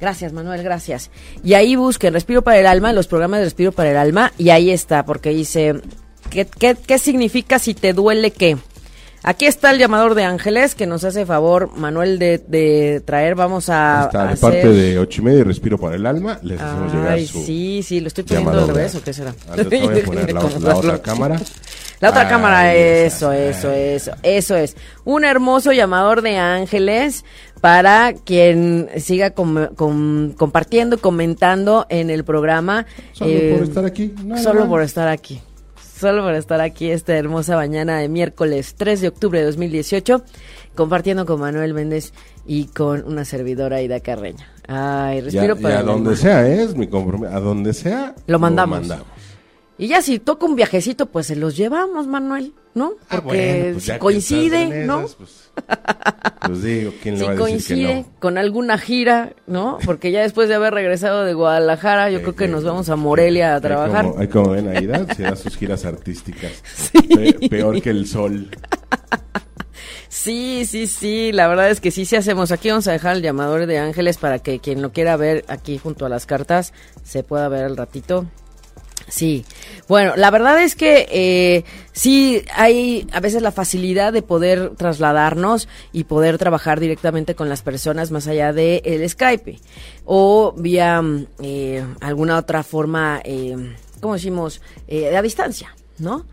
[0.00, 1.10] Gracias, Manuel, gracias.
[1.44, 4.48] Y ahí busquen Respiro para el Alma, los programas de Respiro para el Alma, y
[4.50, 5.80] ahí está, porque dice,
[6.30, 8.56] ¿qué, qué, qué significa si te duele qué?
[9.22, 13.34] Aquí está el llamador de ángeles que nos hace favor, Manuel, de, de traer.
[13.34, 14.04] Vamos a.
[14.06, 16.38] Está de parte de ocho y media respiro para el alma.
[16.42, 19.32] Les hacemos llegar Ay, su sí, sí, lo estoy poniendo al revés, ¿o qué será?
[19.54, 21.38] Te voy a poner la, la otra cámara.
[22.00, 24.74] La otra Ah, cámara, eso, esa, eso, eso, eso es.
[25.04, 27.26] Un hermoso llamador de ángeles
[27.60, 32.86] para quien siga com- com- compartiendo, comentando en el programa.
[33.12, 34.14] Solo Eh, por estar aquí.
[34.24, 34.68] nada Solo más.
[34.70, 35.42] por estar aquí.
[36.00, 40.22] Solo por estar aquí esta hermosa mañana de miércoles 3 de octubre de 2018,
[40.74, 42.14] compartiendo con Manuel Méndez
[42.46, 44.48] y con una servidora Ida Carreña.
[44.66, 47.36] Ay, Ya, respiro y para a donde sea es mi compromiso.
[47.36, 48.14] A donde sea.
[48.26, 48.88] Lo mandamos.
[49.82, 52.92] Y ya si toca un viajecito, pues se los llevamos, Manuel, ¿no?
[53.08, 55.00] Ah, Porque bueno, pues si coincide, ¿no?
[55.00, 55.50] esas, Pues,
[56.46, 58.06] pues digo, ¿quién le Si va a decir que coincide no?
[58.20, 59.78] con alguna gira, ¿no?
[59.86, 62.90] Porque ya después de haber regresado de Guadalajara, yo Eh, creo que eh, nos vamos
[62.90, 64.04] a Morelia a trabajar.
[64.04, 64.54] Como, ahí como
[65.14, 66.62] se da sus giras artísticas.
[66.92, 68.50] Pe- peor que el sol.
[70.08, 72.50] Sí, sí, sí, la verdad es que sí, sí hacemos.
[72.52, 75.78] Aquí vamos a dejar el llamador de ángeles para que quien lo quiera ver aquí
[75.78, 78.26] junto a las cartas se pueda ver al ratito.
[79.10, 79.44] Sí,
[79.88, 85.68] bueno, la verdad es que eh, sí hay a veces la facilidad de poder trasladarnos
[85.92, 89.58] y poder trabajar directamente con las personas más allá del el Skype
[90.04, 96.24] o vía mm, eh, alguna otra forma, eh, ¿cómo decimos?, eh, a distancia, ¿no?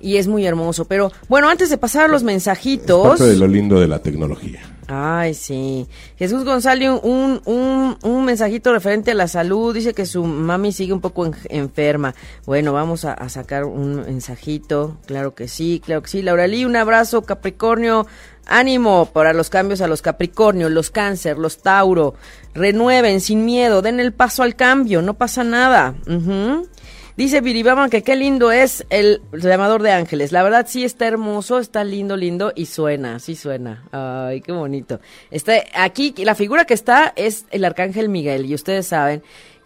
[0.00, 3.06] Y es muy hermoso, pero bueno, antes de pasar a los Es mensajitos...
[3.08, 4.60] parte de lo lindo de la tecnología.
[4.88, 5.86] Ay, sí.
[6.16, 9.74] Jesús González, un, un, un mensajito referente a la salud.
[9.74, 12.14] Dice que su mami sigue un poco en- enferma.
[12.46, 14.96] Bueno, vamos a, a sacar un mensajito.
[15.06, 16.22] Claro que sí, claro que sí.
[16.22, 18.06] Laura Lee, un abrazo, Capricornio.
[18.48, 22.14] Ánimo para los cambios a los Capricornio, los Cáncer, los Tauro.
[22.54, 25.94] Renueven sin miedo, den el paso al cambio, no pasa nada.
[26.06, 26.68] Ujú.
[27.16, 30.32] Dice Viribama que qué lindo es el llamador de ángeles.
[30.32, 33.84] La verdad sí está hermoso, está lindo, lindo y suena, sí suena.
[33.90, 35.00] Ay, qué bonito.
[35.30, 39.22] Está aquí la figura que está es el arcángel Miguel y ustedes saben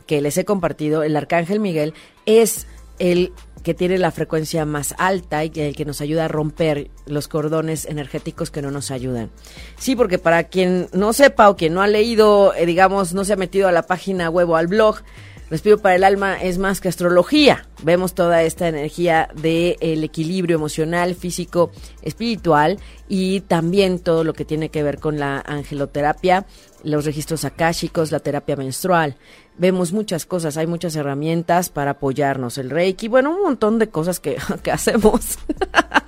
[0.06, 1.92] que les he compartido, el arcángel Miguel
[2.24, 2.68] es
[3.00, 3.32] el
[3.64, 7.84] que tiene la frecuencia más alta y el que nos ayuda a romper los cordones
[7.84, 9.30] energéticos que no nos ayudan.
[9.76, 13.32] Sí, porque para quien no sepa o quien no ha leído, eh, digamos, no se
[13.32, 15.02] ha metido a la página web o al blog,
[15.50, 17.66] Respiro para el alma es más que astrología.
[17.82, 24.68] Vemos toda esta energía del equilibrio emocional, físico, espiritual y también todo lo que tiene
[24.68, 26.46] que ver con la angeloterapia,
[26.84, 29.16] los registros akáshicos, la terapia menstrual.
[29.58, 34.20] Vemos muchas cosas, hay muchas herramientas para apoyarnos, el reiki, bueno, un montón de cosas
[34.20, 35.36] que, que hacemos.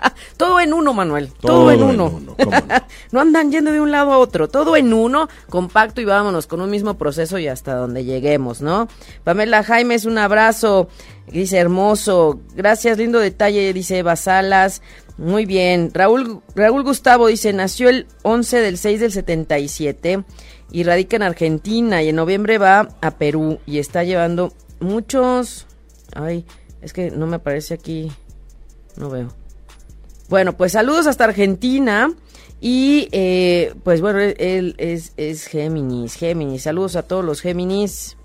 [0.37, 2.11] todo en uno, Manuel, todo, en uno.
[2.11, 2.37] ¿cómo no?
[3.12, 6.61] No andan yendo de un lado a otro, todo en uno, compacto y vámonos con
[6.61, 8.88] un mismo proceso y hasta donde lleguemos, ¿no?
[9.25, 10.88] Pamela Jaimes, un abrazo,
[11.27, 14.83] dice hermoso, gracias, lindo detalle, dice Eva Salas,
[15.19, 15.91] muy bien.
[15.93, 20.25] Raúl, Raúl Gustavo dice, nació el 11 del 6 del 77
[20.71, 25.67] y radica en Argentina y en noviembre va a Perú y está llevando muchos...
[26.15, 26.45] Ay,
[26.81, 28.11] es que no me aparece aquí,
[28.97, 29.42] no veo.
[30.33, 32.11] Bueno, pues saludos hasta Argentina.
[32.59, 36.62] Y eh, pues bueno, él es, es Géminis, Géminis.
[36.62, 38.16] Saludos a todos los Géminis.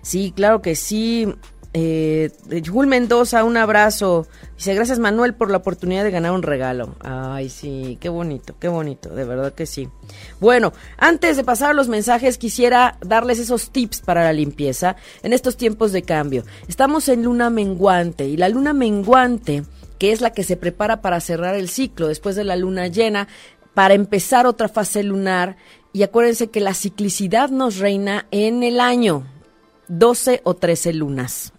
[0.00, 1.26] Sí, claro que sí.
[1.74, 2.30] Eh,
[2.64, 4.28] Jul Mendoza, un abrazo.
[4.56, 6.94] Dice, gracias Manuel por la oportunidad de ganar un regalo.
[7.00, 9.88] Ay, sí, qué bonito, qué bonito, de verdad que sí.
[10.38, 14.94] Bueno, antes de pasar a los mensajes, quisiera darles esos tips para la limpieza
[15.24, 16.44] en estos tiempos de cambio.
[16.68, 19.64] Estamos en luna menguante y la luna menguante
[19.98, 23.28] que es la que se prepara para cerrar el ciclo después de la luna llena,
[23.74, 25.56] para empezar otra fase lunar.
[25.92, 29.26] Y acuérdense que la ciclicidad nos reina en el año,
[29.88, 31.52] 12 o 13 lunas,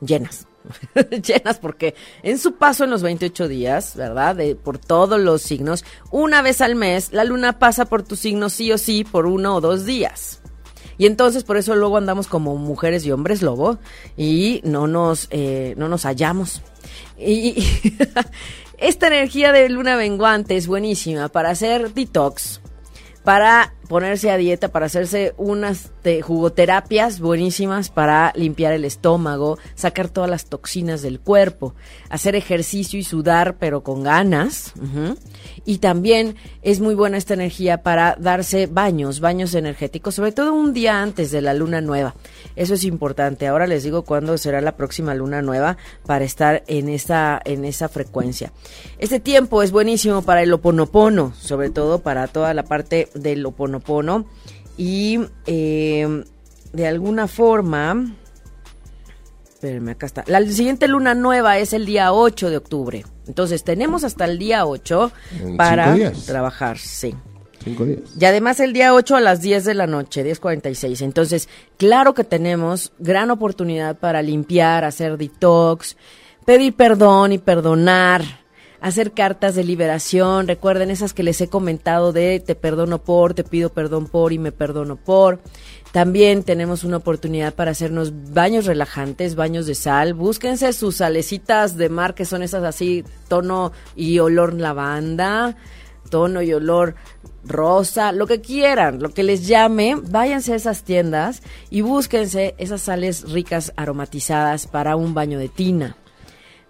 [0.00, 0.46] llenas.
[1.22, 4.36] llenas porque en su paso en los 28 días, ¿verdad?
[4.36, 8.50] De, por todos los signos, una vez al mes, la luna pasa por tu signo
[8.50, 10.37] sí o sí por uno o dos días.
[10.98, 13.78] Y entonces por eso luego andamos como mujeres y hombres lobo
[14.16, 16.60] y no nos, eh, no nos hallamos.
[17.16, 17.64] Y,
[18.78, 22.60] esta energía de luna menguante es buenísima para hacer detox,
[23.28, 30.08] para ponerse a dieta, para hacerse unas te- jugoterapias buenísimas para limpiar el estómago, sacar
[30.08, 31.74] todas las toxinas del cuerpo,
[32.08, 34.72] hacer ejercicio y sudar, pero con ganas.
[35.66, 40.72] Y también es muy buena esta energía para darse baños, baños energéticos, sobre todo un
[40.72, 42.14] día antes de la luna nueva.
[42.56, 43.46] Eso es importante.
[43.46, 47.88] Ahora les digo cuándo será la próxima luna nueva para estar en esa, en esa
[47.90, 48.52] frecuencia.
[48.98, 54.26] Este tiempo es buenísimo para el oponopono, sobre todo para toda la parte del oponopono.
[54.76, 56.24] Y eh,
[56.72, 58.14] de alguna forma,
[59.48, 60.24] espérenme, acá está.
[60.26, 63.04] La siguiente luna nueva es el día 8 de octubre.
[63.26, 65.94] Entonces tenemos hasta el día 8 En para
[66.26, 67.14] trabajar, sí.
[67.62, 68.00] Cinco días.
[68.18, 71.02] Y además el día 8 a las 10 de la noche, 10.46.
[71.02, 75.96] Entonces, claro que tenemos gran oportunidad para limpiar, hacer detox,
[76.46, 78.22] pedir perdón y perdonar,
[78.80, 83.44] hacer cartas de liberación, recuerden esas que les he comentado de te perdono por, te
[83.44, 85.40] pido perdón por y me perdono por.
[85.92, 90.14] También tenemos una oportunidad para hacernos baños relajantes, baños de sal.
[90.14, 95.56] Búsquense sus salecitas de mar, que son esas así, tono y olor lavanda,
[96.10, 96.94] tono y olor
[97.44, 102.82] rosa, lo que quieran, lo que les llame, váyanse a esas tiendas y búsquense esas
[102.82, 105.96] sales ricas aromatizadas para un baño de tina.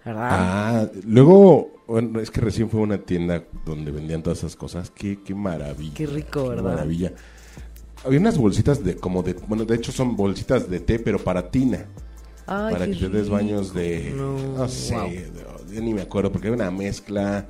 [0.05, 0.29] ¿Verdad?
[0.31, 4.91] Ah, luego, bueno, es que recién fue una tienda donde vendían todas esas cosas.
[4.91, 5.93] Qué, qué maravilla.
[5.95, 6.63] Qué rico, qué ¿verdad?
[6.63, 7.13] maravilla.
[8.05, 11.49] Había unas bolsitas de, como de, bueno, de hecho son bolsitas de té, pero para
[11.51, 11.85] tina.
[12.47, 15.09] Ay, para que te des baños de, No, no, sé, wow.
[15.09, 17.47] de- yo ni me acuerdo, porque hay una mezcla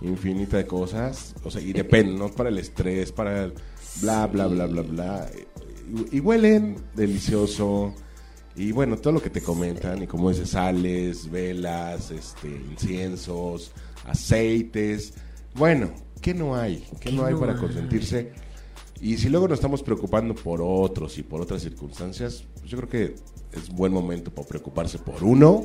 [0.00, 1.34] infinita de cosas.
[1.44, 2.28] O sea, y depende, ¿no?
[2.30, 3.54] Para el estrés, para el
[4.00, 5.30] bla, bla, bla, bla, bla.
[6.12, 7.92] Y, y huelen delicioso.
[8.58, 13.70] Y bueno, todo lo que te comentan, y como dices, sales, velas, este, inciensos,
[14.04, 15.14] aceites.
[15.54, 16.84] Bueno, ¿qué no hay?
[16.98, 18.32] ¿Qué, no hay para consentirse?
[19.00, 22.88] Y si luego nos estamos preocupando por otros y por otras circunstancias, pues yo creo
[22.88, 23.14] que
[23.52, 25.64] es buen momento para preocuparse por uno,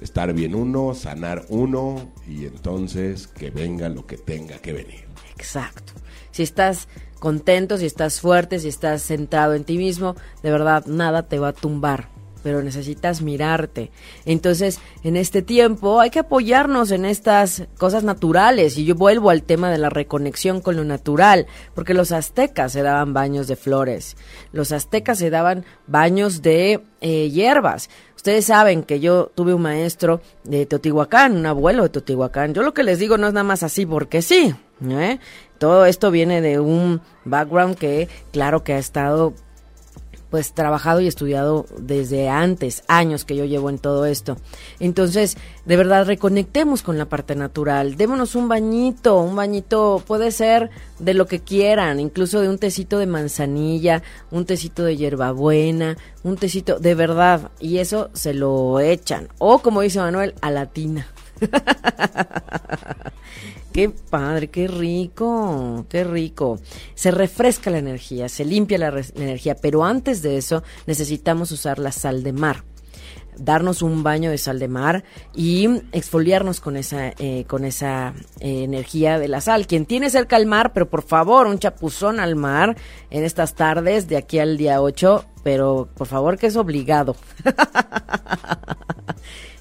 [0.00, 5.04] estar bien uno, sanar uno y entonces que venga lo que tenga que venir.
[5.36, 5.92] Exacto.
[6.38, 6.86] Si estás
[7.18, 11.48] contento, si estás fuerte, si estás centrado en ti mismo, de verdad nada te va
[11.48, 12.10] a tumbar,
[12.48, 13.90] pero necesitas mirarte.
[14.24, 19.42] Entonces, en este tiempo hay que apoyarnos en estas cosas naturales y yo vuelvo al
[19.42, 24.16] tema de la reconexión con lo natural, porque los aztecas se daban baños de flores,
[24.50, 27.90] los aztecas se daban baños de eh, hierbas.
[28.16, 32.54] Ustedes saben que yo tuve un maestro de Teotihuacán, un abuelo de Teotihuacán.
[32.54, 34.54] Yo lo que les digo no es nada más así porque sí.
[34.88, 35.18] ¿eh?
[35.58, 39.34] Todo esto viene de un background que, claro, que ha estado
[40.30, 44.36] pues trabajado y estudiado desde antes, años que yo llevo en todo esto.
[44.80, 50.70] Entonces, de verdad, reconectemos con la parte natural, démonos un bañito, un bañito puede ser
[50.98, 56.36] de lo que quieran, incluso de un tecito de manzanilla, un tecito de hierbabuena, un
[56.36, 61.06] tecito de verdad, y eso se lo echan, o como dice Manuel, a la tina.
[63.72, 66.58] Qué padre, qué rico, qué rico.
[66.96, 71.92] Se refresca la energía, se limpia la, energía, pero antes de eso necesitamos usar la
[71.92, 72.64] sal de mar.
[73.36, 78.64] Darnos un baño de sal de mar y exfoliarnos con esa, eh, con esa eh,
[78.64, 79.68] energía de la sal.
[79.68, 82.76] Quien tiene cerca el mar, pero por favor, un chapuzón al mar
[83.10, 87.14] en estas tardes de aquí al día 8, pero por favor que es obligado.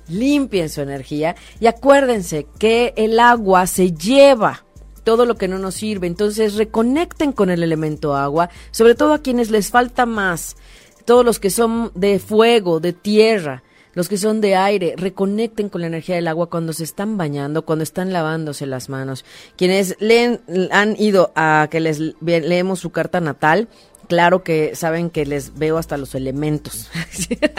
[0.10, 4.64] limpien su energía y acuérdense que el agua se lleva
[5.04, 9.20] todo lo que no nos sirve, entonces reconecten con el elemento agua, sobre todo a
[9.22, 10.58] quienes les falta más,
[11.06, 15.82] todos los que son de fuego, de tierra, los que son de aire, reconecten con
[15.82, 19.26] la energía del agua cuando se están bañando, cuando están lavándose las manos.
[19.56, 20.42] Quienes leen,
[20.72, 23.70] han ido a que les le- leemos su carta natal,
[24.08, 26.90] claro que saben que les veo hasta los elementos.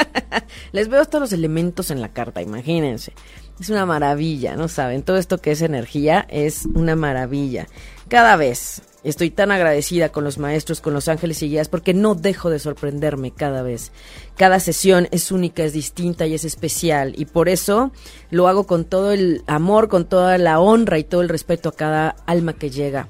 [0.72, 3.12] les veo hasta los elementos en la carta, imagínense.
[3.60, 5.02] Es una maravilla, ¿no saben?
[5.02, 7.66] Todo esto que es energía es una maravilla.
[8.08, 12.14] Cada vez estoy tan agradecida con los maestros, con los ángeles y guías, porque no
[12.14, 13.90] dejo de sorprenderme cada vez.
[14.36, 17.14] Cada sesión es única, es distinta y es especial.
[17.16, 17.90] Y por eso
[18.30, 21.76] lo hago con todo el amor, con toda la honra y todo el respeto a
[21.76, 23.08] cada alma que llega.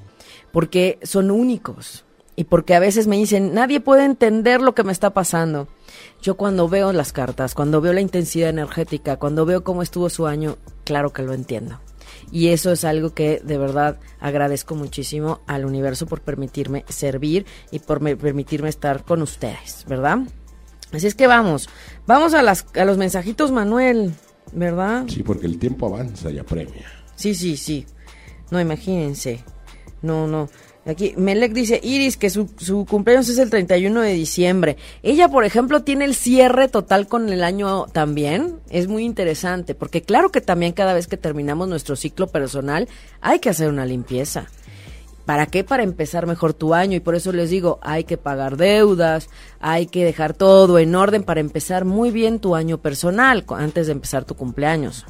[0.51, 2.05] Porque son únicos.
[2.39, 5.67] Y porque a veces me dicen, nadie puede entender lo que me está pasando.
[6.21, 10.25] Yo cuando veo las cartas, cuando veo la intensidad energética, cuando veo cómo estuvo su
[10.25, 11.81] año, claro que lo entiendo.
[12.31, 17.79] Y eso es algo que de verdad agradezco muchísimo al universo por permitirme servir y
[17.79, 20.19] por me- permitirme estar con ustedes, ¿verdad?
[20.93, 21.67] Así es que vamos,
[22.07, 24.13] vamos a, las, a los mensajitos, Manuel,
[24.53, 25.03] ¿verdad?
[25.09, 26.85] Sí, porque el tiempo avanza y apremia.
[27.17, 27.85] Sí, sí, sí.
[28.49, 29.43] No, imagínense.
[30.01, 30.47] No, no.
[30.85, 34.77] Aquí, Melec dice, Iris, que su, su cumpleaños es el 31 de diciembre.
[35.03, 38.55] Ella, por ejemplo, tiene el cierre total con el año también.
[38.69, 42.87] Es muy interesante, porque claro que también cada vez que terminamos nuestro ciclo personal,
[43.21, 44.47] hay que hacer una limpieza.
[45.25, 45.63] ¿Para qué?
[45.63, 46.95] Para empezar mejor tu año.
[46.95, 49.29] Y por eso les digo, hay que pagar deudas,
[49.59, 53.93] hay que dejar todo en orden para empezar muy bien tu año personal antes de
[53.93, 55.05] empezar tu cumpleaños.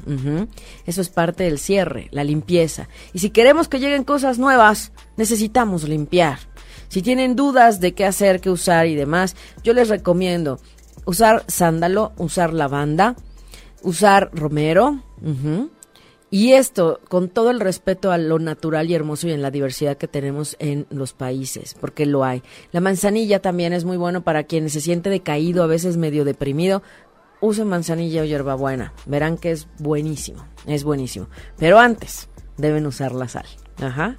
[0.86, 2.90] Eso es parte del cierre, la limpieza.
[3.14, 6.40] Y si queremos que lleguen cosas nuevas, necesitamos limpiar.
[6.90, 10.60] Si tienen dudas de qué hacer, qué usar y demás, yo les recomiendo
[11.06, 13.16] usar sándalo, usar lavanda,
[13.84, 15.04] usar romero.
[16.32, 19.98] Y esto con todo el respeto a lo natural y hermoso y en la diversidad
[19.98, 22.44] que tenemos en los países, porque lo hay.
[22.72, 26.84] La manzanilla también es muy bueno para quien se siente decaído, a veces medio deprimido.
[27.42, 28.94] usen manzanilla o hierbabuena.
[29.06, 31.30] Verán que es buenísimo, es buenísimo.
[31.58, 33.46] Pero antes deben usar la sal.
[33.82, 34.16] Ajá.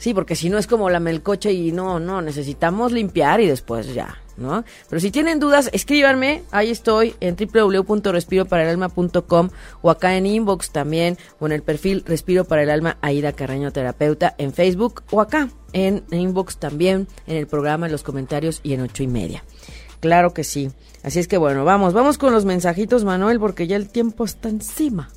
[0.00, 3.92] Sí, porque si no es como la melcocha y no, no, necesitamos limpiar y después
[3.92, 4.64] ya, ¿no?
[4.88, 9.50] Pero si tienen dudas, escríbanme, ahí estoy en www.respiroparaelalma.com
[9.82, 13.72] o acá en inbox también o en el perfil Respiro para el Alma Aida Carreño
[13.72, 18.72] Terapeuta en Facebook o acá en inbox también en el programa, en los comentarios y
[18.72, 19.44] en ocho y media.
[20.00, 20.70] Claro que sí.
[21.02, 24.48] Así es que bueno, vamos, vamos con los mensajitos, Manuel, porque ya el tiempo está
[24.48, 25.10] encima.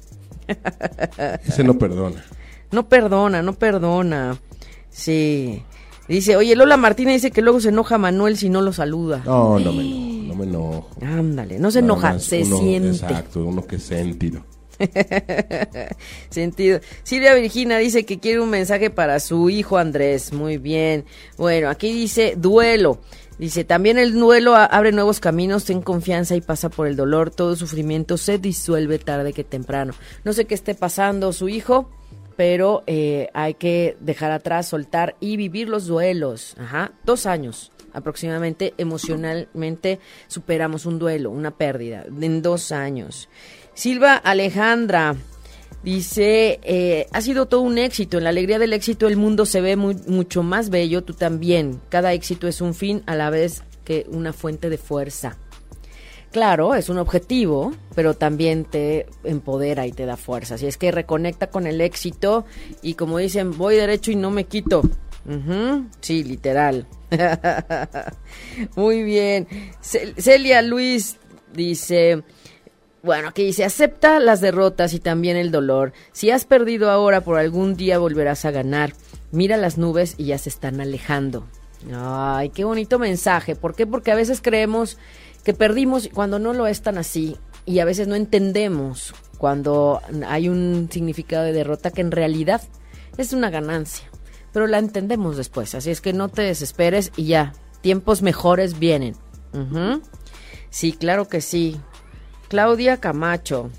[1.47, 2.21] Ese no perdona.
[2.73, 4.39] No perdona, no perdona.
[4.89, 5.63] Sí.
[6.07, 9.21] Dice, oye, Lola Martina dice que luego se enoja Manuel si no lo saluda.
[9.25, 10.89] No, no me enojo, no me enojo.
[11.01, 12.89] Ándale, no se enoja, se siente.
[12.89, 14.43] Exacto, uno que sentido.
[16.29, 16.79] Sentido.
[17.03, 20.33] Silvia Virginia dice que quiere un mensaje para su hijo Andrés.
[20.33, 21.05] Muy bien.
[21.37, 22.99] Bueno, aquí dice duelo.
[23.37, 27.31] Dice, también el duelo abre nuevos caminos, ten confianza y pasa por el dolor.
[27.31, 29.93] Todo sufrimiento se disuelve tarde que temprano.
[30.23, 31.89] No sé qué esté pasando su hijo,
[32.35, 36.55] pero eh, hay que dejar atrás, soltar y vivir los duelos.
[36.57, 43.29] Ajá, dos años aproximadamente emocionalmente superamos un duelo, una pérdida en dos años.
[43.75, 45.15] Silva Alejandra
[45.83, 49.61] dice, eh, ha sido todo un éxito, en la alegría del éxito el mundo se
[49.61, 51.79] ve mucho más bello, tú también.
[51.89, 55.37] Cada éxito es un fin a la vez que una fuente de fuerza.
[56.33, 60.55] Claro, es un objetivo, pero también te empodera y te da fuerza.
[60.55, 62.43] Así es que reconecta con el éxito
[62.81, 64.81] y como dicen, voy derecho y no me quito.
[66.01, 66.87] Sí, literal.
[68.75, 69.47] Muy bien.
[69.81, 71.17] Celia Luis
[71.53, 72.23] dice,
[73.03, 75.93] bueno, aquí dice, acepta las derrotas y también el dolor.
[76.13, 78.93] Si has perdido ahora, por algún día volverás a ganar.
[79.31, 81.45] Mira las nubes y ya se están alejando.
[81.93, 83.55] Ay, qué bonito mensaje.
[83.55, 83.85] ¿Por qué?
[83.85, 84.97] Porque a veces creemos
[85.43, 90.49] que perdimos cuando no lo es tan así y a veces no entendemos cuando hay
[90.49, 92.61] un significado de derrota que en realidad
[93.17, 94.09] es una ganancia,
[94.51, 99.15] pero la entendemos después, así es que no te desesperes y ya, tiempos mejores vienen.
[100.69, 101.79] Sí, claro que sí.
[102.47, 103.69] Claudia Camacho.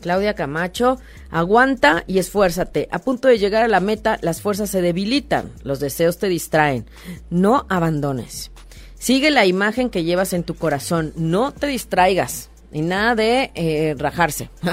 [0.00, 0.98] Claudia Camacho,
[1.30, 2.88] aguanta y esfuérzate.
[2.90, 6.86] A punto de llegar a la meta, las fuerzas se debilitan, los deseos te distraen.
[7.30, 8.50] No abandones.
[8.98, 11.12] Sigue la imagen que llevas en tu corazón.
[11.16, 12.50] No te distraigas.
[12.72, 14.50] Y nada de eh, rajarse.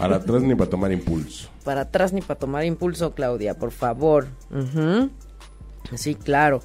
[0.00, 1.50] Para atrás ni para tomar impulso.
[1.62, 4.28] Para atrás ni para tomar impulso, Claudia, por favor.
[5.94, 6.62] Sí, claro.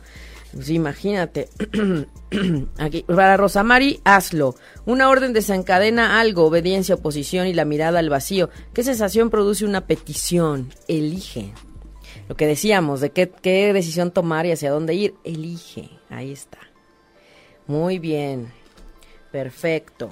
[0.54, 1.50] Pues imagínate.
[2.78, 4.56] Aquí, para Rosamari, hazlo.
[4.86, 8.50] Una orden desencadena algo, obediencia, oposición y la mirada al vacío.
[8.74, 10.72] ¿Qué sensación produce una petición?
[10.88, 11.54] Elige
[12.28, 15.90] lo que decíamos, de qué, decisión tomar y hacia dónde ir, elige.
[16.10, 16.58] Ahí está.
[17.68, 18.52] Muy bien.
[19.32, 20.10] Perfecto.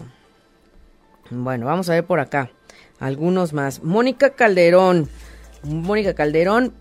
[1.30, 2.52] Bueno, vamos a ver por acá.
[3.00, 3.84] Algunos más.
[3.84, 5.10] Mónica Calderón.
[5.64, 6.74] Mónica Calderón,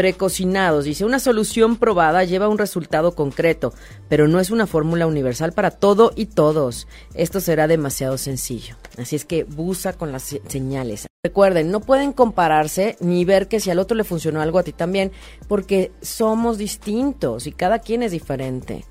[0.00, 0.86] precocinados.
[0.86, 3.74] Dice, una solución probada lleva un resultado concreto,
[4.08, 6.88] pero no es una fórmula universal para todo y todos.
[7.12, 8.76] Esto será demasiado sencillo.
[8.96, 11.06] Así es que busa con las señales.
[11.22, 14.72] Recuerden, no pueden compararse ni ver que si al otro le funcionó algo a ti
[14.72, 15.12] también,
[15.48, 18.86] porque somos distintos y cada quien es diferente.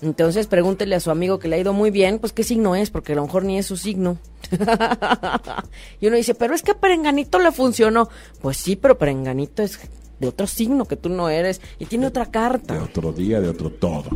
[0.00, 2.90] Entonces pregúntele a su amigo que le ha ido muy bien, pues qué signo es,
[2.90, 4.16] porque a lo mejor ni es su signo.
[6.00, 8.08] y uno dice, pero es que a Perenganito le funcionó.
[8.40, 9.80] Pues sí, pero Perenganito es
[10.22, 12.72] de otro signo que tú no eres y tiene otra carta.
[12.72, 14.08] De otro día, de otro todo.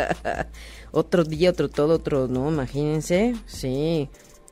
[0.92, 3.34] otro día, otro todo, otro, no, imagínense.
[3.46, 4.08] Sí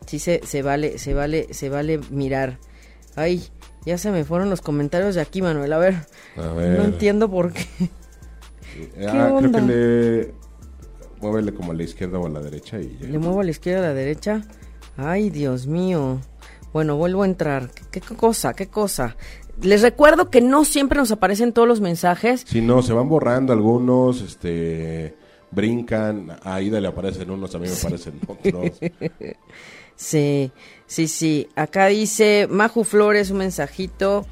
[0.07, 2.59] sí se, se vale, se vale, se vale mirar.
[3.17, 3.49] Ay,
[3.85, 5.73] ya se me fueron los comentarios de aquí, Manuel.
[5.73, 5.95] A ver,
[6.37, 7.67] no entiendo por qué.
[9.07, 10.35] Ah, creo que le
[11.21, 13.81] muévele como a la izquierda o a la derecha y Le muevo a la izquierda
[13.81, 14.43] o a la derecha.
[14.97, 16.21] Ay, Dios mío.
[16.73, 17.71] Bueno, vuelvo a entrar.
[17.91, 18.55] ¿Qué, qué cosa?
[18.55, 19.17] ¿Qué cosa?
[19.63, 22.45] Les recuerdo que no siempre nos aparecen todos los mensajes.
[22.47, 25.15] Sí, no, se van borrando algunos, este,
[25.51, 28.81] brincan, a Aida le aparecen unos, a mí me aparecen otros.
[30.01, 30.51] Sí,
[30.87, 31.47] sí, sí.
[31.57, 34.25] Acá dice Maju Flores, un mensajito.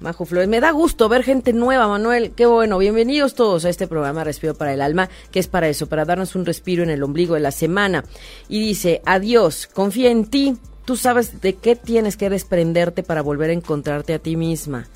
[0.00, 2.32] Maju Flores, me da gusto ver gente nueva, Manuel.
[2.32, 2.76] Qué bueno.
[2.76, 6.34] Bienvenidos todos a este programa Respiro para el Alma, que es para eso, para darnos
[6.34, 8.04] un respiro en el ombligo de la semana.
[8.48, 10.56] Y dice, adiós, confía en ti.
[10.84, 14.88] Tú sabes de qué tienes que desprenderte para volver a encontrarte a ti misma.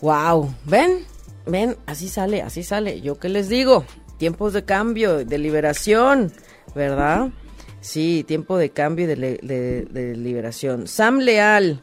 [0.00, 1.04] wow, ven,
[1.46, 3.00] ven, así sale, así sale.
[3.00, 3.84] Yo qué les digo,
[4.18, 6.32] tiempos de cambio, de liberación,
[6.74, 7.30] ¿verdad?
[7.80, 10.88] Sí, tiempo de cambio y de, liberación.
[10.88, 11.82] Sam Leal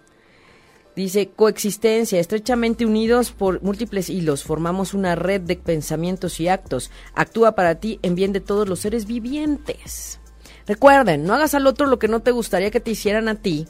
[0.96, 6.92] Dice, coexistencia, estrechamente unidos por múltiples hilos, formamos una red de pensamientos y actos.
[7.16, 10.20] Actúa para ti en bien de todos los seres vivientes.
[10.68, 13.68] Recuerden, no hagas al otro lo que no te gustaría que te hicieran a ti.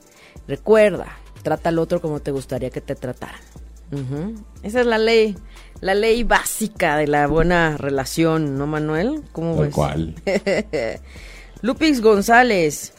[0.47, 3.41] Recuerda, trata al otro como te gustaría que te trataran.
[4.63, 5.35] Esa es la ley,
[5.81, 9.21] la ley básica de la buena relación, ¿no, Manuel?
[9.31, 10.15] ¿Cómo Tal cual.
[11.61, 12.93] Lupix González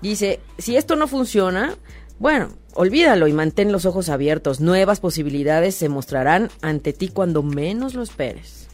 [0.00, 1.76] dice, si esto no funciona,
[2.18, 4.60] bueno, olvídalo y mantén los ojos abiertos.
[4.60, 8.65] Nuevas posibilidades se mostrarán ante ti cuando menos lo esperes.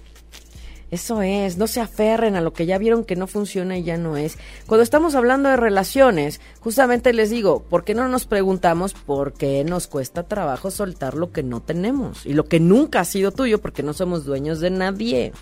[0.92, 3.96] Eso es, no se aferren a lo que ya vieron que no funciona y ya
[3.96, 4.36] no es.
[4.66, 9.64] Cuando estamos hablando de relaciones, justamente les digo, ¿por qué no nos preguntamos por qué
[9.64, 13.58] nos cuesta trabajo soltar lo que no tenemos y lo que nunca ha sido tuyo
[13.58, 15.32] porque no somos dueños de nadie?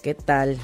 [0.00, 0.56] ¿Qué tal?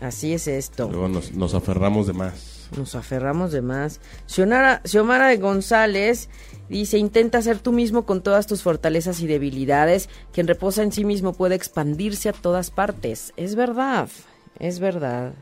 [0.00, 0.88] Así es esto.
[0.88, 2.68] Luego nos, nos aferramos de más.
[2.76, 4.00] Nos aferramos de más.
[4.26, 6.28] Xiomara, Xiomara de González
[6.70, 10.08] Dice, intenta ser tú mismo con todas tus fortalezas y debilidades.
[10.32, 13.32] Quien reposa en sí mismo puede expandirse a todas partes.
[13.36, 14.08] Es verdad,
[14.60, 15.32] es verdad.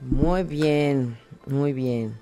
[0.00, 2.18] Muy bien, muy bien.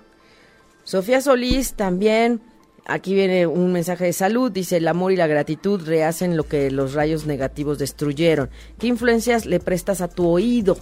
[0.83, 2.39] Sofía Solís también,
[2.85, 6.69] aquí viene un mensaje de salud, dice, el amor y la gratitud rehacen lo que
[6.69, 8.51] los rayos negativos destruyeron.
[8.77, 10.77] ¿Qué influencias le prestas a tu oído?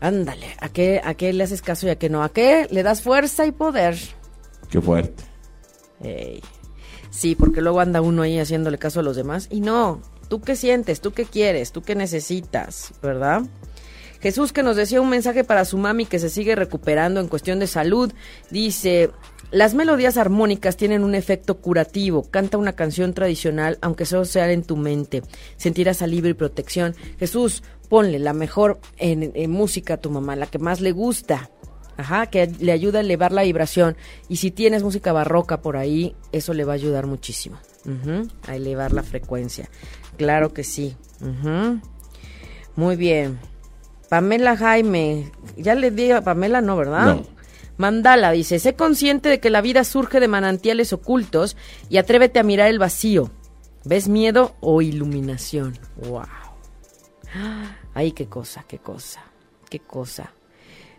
[0.00, 2.24] Ándale, ¿a qué, ¿a qué le haces caso y a qué no?
[2.24, 3.98] ¿A qué le das fuerza y poder?
[4.70, 5.24] Qué fuerte.
[7.10, 9.48] Sí, porque luego anda uno ahí haciéndole caso a los demás.
[9.50, 11.00] Y no, ¿tú qué sientes?
[11.00, 11.72] ¿Tú qué quieres?
[11.72, 12.92] ¿Tú qué necesitas?
[13.02, 13.42] ¿Verdad?
[14.20, 17.58] Jesús que nos decía un mensaje para su mami que se sigue recuperando en cuestión
[17.58, 18.12] de salud.
[18.50, 19.10] Dice,
[19.50, 22.30] las melodías armónicas tienen un efecto curativo.
[22.30, 25.22] Canta una canción tradicional, aunque solo sea en tu mente.
[25.56, 26.94] Sentirás alivio y protección.
[27.18, 31.50] Jesús, ponle la mejor en, en música a tu mamá, la que más le gusta.
[32.00, 33.94] Ajá, que le ayuda a elevar la vibración.
[34.28, 37.58] Y si tienes música barroca por ahí, eso le va a ayudar muchísimo
[38.46, 39.68] a elevar la frecuencia.
[40.16, 40.96] Claro que sí.
[42.74, 43.38] Muy bien.
[44.08, 47.16] Pamela Jaime, ya le di a Pamela, no, ¿verdad?
[47.16, 47.26] No.
[47.76, 51.56] Mandala dice, sé consciente de que la vida surge de manantiales ocultos
[51.90, 53.30] y atrévete a mirar el vacío.
[53.84, 55.78] ¿Ves miedo o iluminación?
[55.96, 56.24] ¡Wow!
[57.94, 59.22] Ay, qué cosa, qué cosa,
[59.68, 60.32] qué cosa.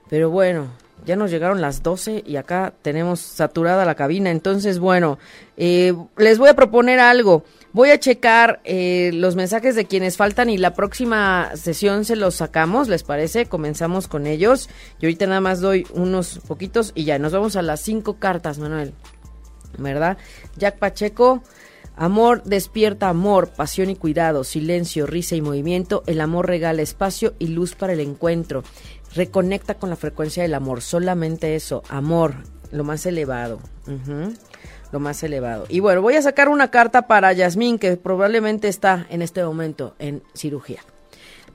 [0.10, 0.68] Pero bueno,
[1.06, 4.30] ya nos llegaron las 12 y acá tenemos saturada la cabina.
[4.30, 5.18] Entonces, bueno,
[5.58, 7.44] eh, les voy a proponer algo.
[7.74, 12.36] Voy a checar eh, los mensajes de quienes faltan y la próxima sesión se los
[12.36, 13.46] sacamos, ¿les parece?
[13.46, 14.70] Comenzamos con ellos.
[15.00, 18.60] Y ahorita nada más doy unos poquitos y ya, nos vamos a las cinco cartas,
[18.60, 18.94] Manuel.
[19.78, 20.18] ¿Verdad?
[20.58, 21.42] Jack Pacheco.
[21.98, 26.04] Amor despierta amor, pasión y cuidado, silencio, risa y movimiento.
[26.08, 28.64] El amor regala espacio y luz para el encuentro
[29.16, 32.36] reconecta con la frecuencia del amor, solamente eso, amor,
[32.72, 33.60] lo más elevado.
[34.92, 35.66] lo más elevado.
[35.70, 39.96] Y bueno, voy a sacar una carta para Yasmín, que probablemente está en este momento
[40.00, 40.82] en cirugía.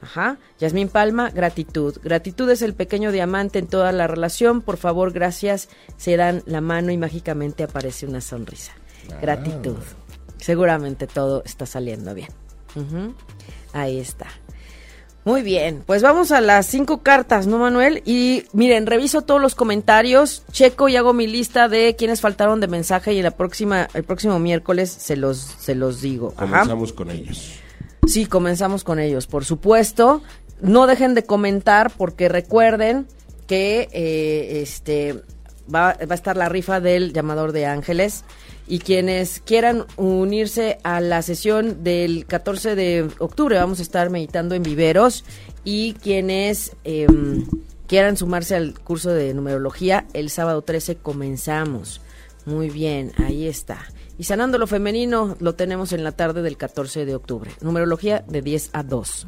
[0.01, 0.39] Ajá.
[0.59, 1.99] Yasmín Palma, gratitud.
[2.03, 4.63] Gratitud es el pequeño diamante en toda la relación.
[4.63, 5.69] Por favor, gracias.
[5.97, 8.73] Se dan la mano y mágicamente aparece una sonrisa.
[9.11, 9.19] Ah.
[9.21, 9.77] Gratitud.
[10.39, 12.29] Seguramente todo está saliendo bien.
[13.73, 14.27] Ahí está.
[15.27, 18.01] Muy bien, pues vamos a las cinco cartas, ¿no, Manuel?
[18.07, 22.69] Y miren, reviso todos los comentarios, checo y hago mi lista de quienes faltaron de
[22.69, 26.33] mensaje y la próxima, el próximo miércoles se los, se los digo.
[26.35, 27.55] Comenzamos con ellos.
[28.07, 30.23] Sí, comenzamos con ellos, por supuesto.
[30.61, 33.09] No dejen de comentar porque recuerden
[33.49, 35.25] que eh, este
[35.69, 38.23] va, va a estar la rifa del llamador de ángeles
[38.69, 44.55] y quienes quieran unirse a la sesión del 14 de octubre, vamos a estar meditando
[44.55, 45.25] en viveros
[45.65, 47.47] y quienes em,
[47.87, 52.01] quieran sumarse al curso de numerología, el sábado 13 comenzamos.
[52.45, 53.79] Muy bien, ahí está.
[54.19, 57.51] Y sanando lo femenino lo tenemos en la tarde del 14 de octubre.
[57.61, 59.27] Numerología de 10 a 2.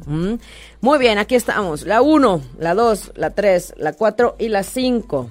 [0.81, 1.85] Muy bien, aquí estamos.
[1.85, 5.29] La 1, la 2, la 3, la 4 y la 5.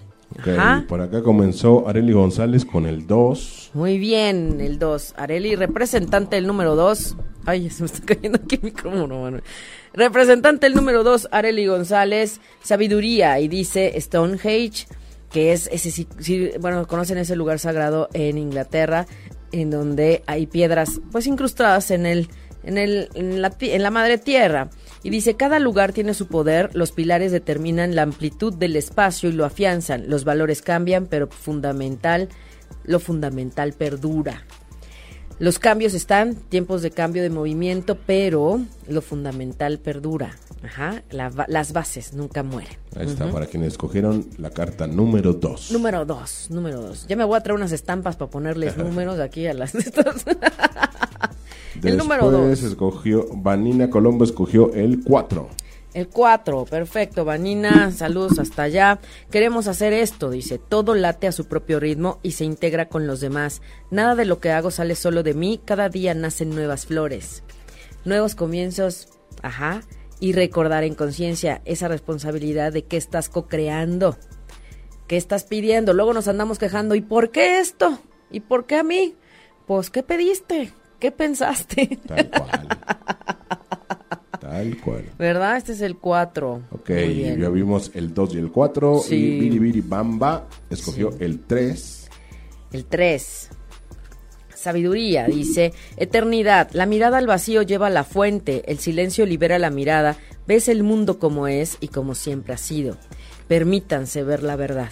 [0.88, 3.70] Por acá comenzó Areli González con el 2.
[3.74, 5.14] Muy bien, el 2.
[5.16, 7.16] Areli, representante del número 2.
[7.44, 9.40] Ay, se me está cayendo aquí el micrófono,
[9.94, 14.86] Representante del número 2, Areli González, sabiduría, y dice Stonehenge,
[15.32, 16.06] que es ese,
[16.60, 19.06] bueno, conocen ese lugar sagrado en Inglaterra,
[19.50, 22.28] en donde hay piedras, pues incrustadas en el,
[22.64, 24.68] en el, en la, en la madre tierra.
[25.02, 29.32] Y dice, cada lugar tiene su poder, los pilares determinan la amplitud del espacio y
[29.32, 32.28] lo afianzan, los valores cambian, pero fundamental,
[32.84, 34.44] lo fundamental perdura.
[35.38, 40.36] Los cambios están, tiempos de cambio de movimiento, pero lo fundamental perdura.
[40.64, 42.76] Ajá, la las bases nunca mueren.
[42.96, 45.70] Ahí está, para quienes escogieron la carta número 2.
[45.70, 47.06] Número dos, número dos.
[47.06, 50.24] Ya me voy a traer unas estampas para ponerles números aquí a las estas.
[51.84, 52.60] el número dos.
[52.64, 55.48] escogió, Vanina Colombo escogió el 4.
[55.94, 57.24] El 4, perfecto.
[57.24, 58.98] Vanina, saludos hasta allá.
[59.30, 60.58] Queremos hacer esto, dice.
[60.58, 63.62] Todo late a su propio ritmo y se integra con los demás.
[63.90, 65.60] Nada de lo que hago sale solo de mí.
[65.64, 67.42] Cada día nacen nuevas flores.
[68.04, 69.08] Nuevos comienzos,
[69.42, 69.82] ajá.
[70.20, 74.18] Y recordar en conciencia esa responsabilidad de que estás co-creando.
[75.06, 75.94] ¿Qué estás pidiendo?
[75.94, 76.94] Luego nos andamos quejando.
[76.96, 77.98] ¿Y por qué esto?
[78.30, 79.16] ¿Y por qué a mí?
[79.66, 80.72] Pues, ¿qué pediste?
[80.98, 81.98] ¿Qué pensaste?
[82.06, 82.68] Tal cual.
[84.58, 85.04] Tal cual.
[85.16, 85.56] ¿Verdad?
[85.56, 86.62] Este es el 4.
[86.72, 89.02] Ok, ya vimos el 2 y el 4.
[89.04, 89.14] Sí.
[89.14, 92.10] Y Biribiri Bamba escogió el 3.
[92.72, 93.50] El 3.
[94.52, 99.70] Sabiduría, dice, eternidad, la mirada al vacío lleva a la fuente, el silencio libera la
[99.70, 100.16] mirada,
[100.48, 102.96] ves el mundo como es y como siempre ha sido.
[103.46, 104.90] Permítanse ver la verdad.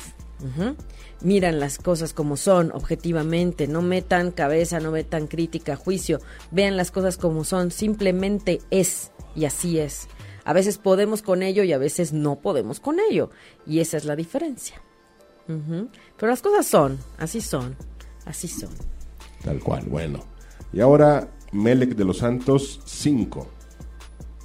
[1.23, 6.21] Miran las cosas como son, objetivamente, no metan cabeza, no metan crítica, juicio,
[6.53, 10.09] vean las cosas como son, simplemente es y así es.
[10.45, 13.31] A veces podemos con ello y a veces no podemos con ello,
[13.67, 14.81] y esa es la diferencia.
[15.47, 17.77] Pero las cosas son, así son,
[18.25, 18.71] así son.
[19.45, 20.25] Tal cual, bueno.
[20.73, 23.47] Y ahora Melec de los Santos 5.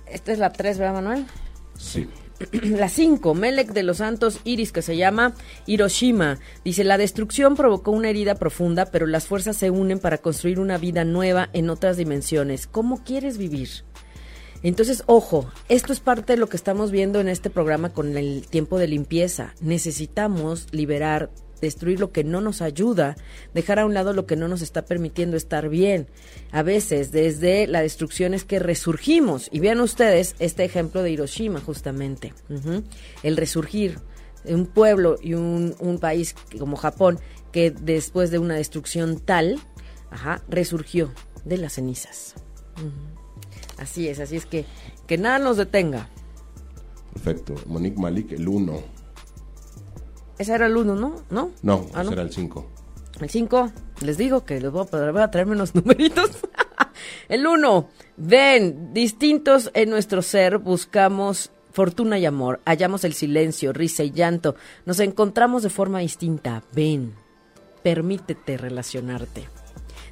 [0.06, 1.26] Esta es la 3, ¿verdad, Manuel?
[1.78, 2.08] Sí.
[2.52, 5.34] La 5, Melec de los Santos Iris, que se llama
[5.68, 6.40] Hiroshima.
[6.66, 10.78] Dice, la destrucción provocó una herida profunda, pero las fuerzas se unen para construir una
[10.78, 12.66] vida nueva en otras dimensiones.
[12.66, 13.70] ¿Cómo quieres vivir?
[14.64, 18.48] Entonces, ojo, esto es parte de lo que estamos viendo en este programa con el
[18.48, 19.56] tiempo de limpieza.
[19.60, 21.32] Necesitamos liberar,
[21.62, 23.16] destruir lo que no nos ayuda,
[23.54, 26.08] dejar a un lado lo que no nos está permitiendo estar bien.
[26.52, 29.50] A veces, desde la destrucción es que resurgimos.
[29.52, 32.34] Y vean ustedes este ejemplo de Hiroshima, justamente.
[33.24, 34.00] El resurgir
[34.44, 37.20] de un pueblo y un, un país como Japón
[37.52, 39.60] que después de una destrucción tal,
[40.10, 41.12] ajá, resurgió
[41.46, 42.36] de las cenizas.
[43.82, 44.66] Así es, así es que
[45.08, 46.08] que nada nos detenga.
[47.14, 47.56] Perfecto.
[47.66, 48.82] Monique Malik, el 1.
[50.38, 51.16] Ese era el uno, ¿no?
[51.30, 51.52] ¿No?
[51.62, 52.12] No, Ah, ese no.
[52.14, 52.68] era el 5.
[53.20, 53.72] El 5,
[54.02, 56.32] les digo que les voy a, voy a traerme unos numeritos.
[57.28, 64.04] el 1, ven, distintos en nuestro ser, buscamos fortuna y amor, hallamos el silencio, risa
[64.04, 64.56] y llanto,
[64.86, 67.14] nos encontramos de forma distinta, ven,
[67.84, 69.48] permítete relacionarte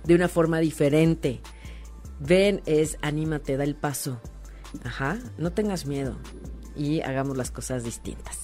[0.04, 1.42] de una forma diferente.
[2.20, 4.20] Ven es anímate, da el paso.
[4.84, 6.16] Ajá, no tengas miedo
[6.76, 8.38] y hagamos las cosas distintas.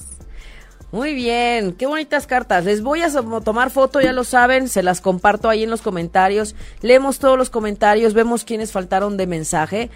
[0.91, 2.63] Muy bien, qué bonitas cartas.
[2.63, 3.11] Les voy a
[3.43, 6.55] tomar foto, ya lo saben, se las comparto ahí en los comentarios.
[6.81, 9.89] Leemos todos los comentarios, vemos quiénes faltaron de mensaje.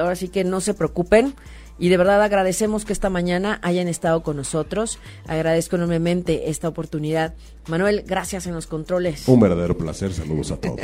[0.00, 1.34] Ahora sí que no se preocupen.
[1.80, 4.98] Y de verdad agradecemos que esta mañana hayan estado con nosotros.
[5.26, 7.34] Agradezco enormemente esta oportunidad.
[7.68, 9.26] Manuel, gracias en los controles.
[9.26, 10.12] Un verdadero placer.
[10.12, 10.80] Saludos a todos.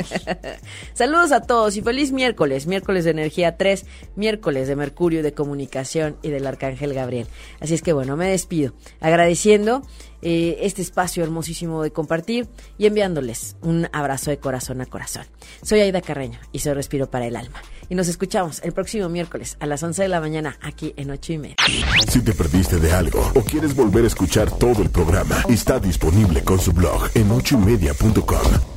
[0.93, 3.85] Saludos a todos y feliz miércoles, miércoles de energía 3,
[4.15, 7.27] miércoles de Mercurio de comunicación y del Arcángel Gabriel.
[7.59, 9.83] Así es que bueno, me despido agradeciendo
[10.21, 12.47] eh, este espacio hermosísimo de compartir
[12.77, 15.25] y enviándoles un abrazo de corazón a corazón.
[15.61, 17.61] Soy Aida Carreño y soy Respiro para el Alma.
[17.89, 21.33] Y nos escuchamos el próximo miércoles a las 11 de la mañana aquí en 8
[21.33, 21.55] y media.
[22.09, 26.43] Si te perdiste de algo o quieres volver a escuchar todo el programa, está disponible
[26.43, 28.76] con su blog en ochoymedia.com.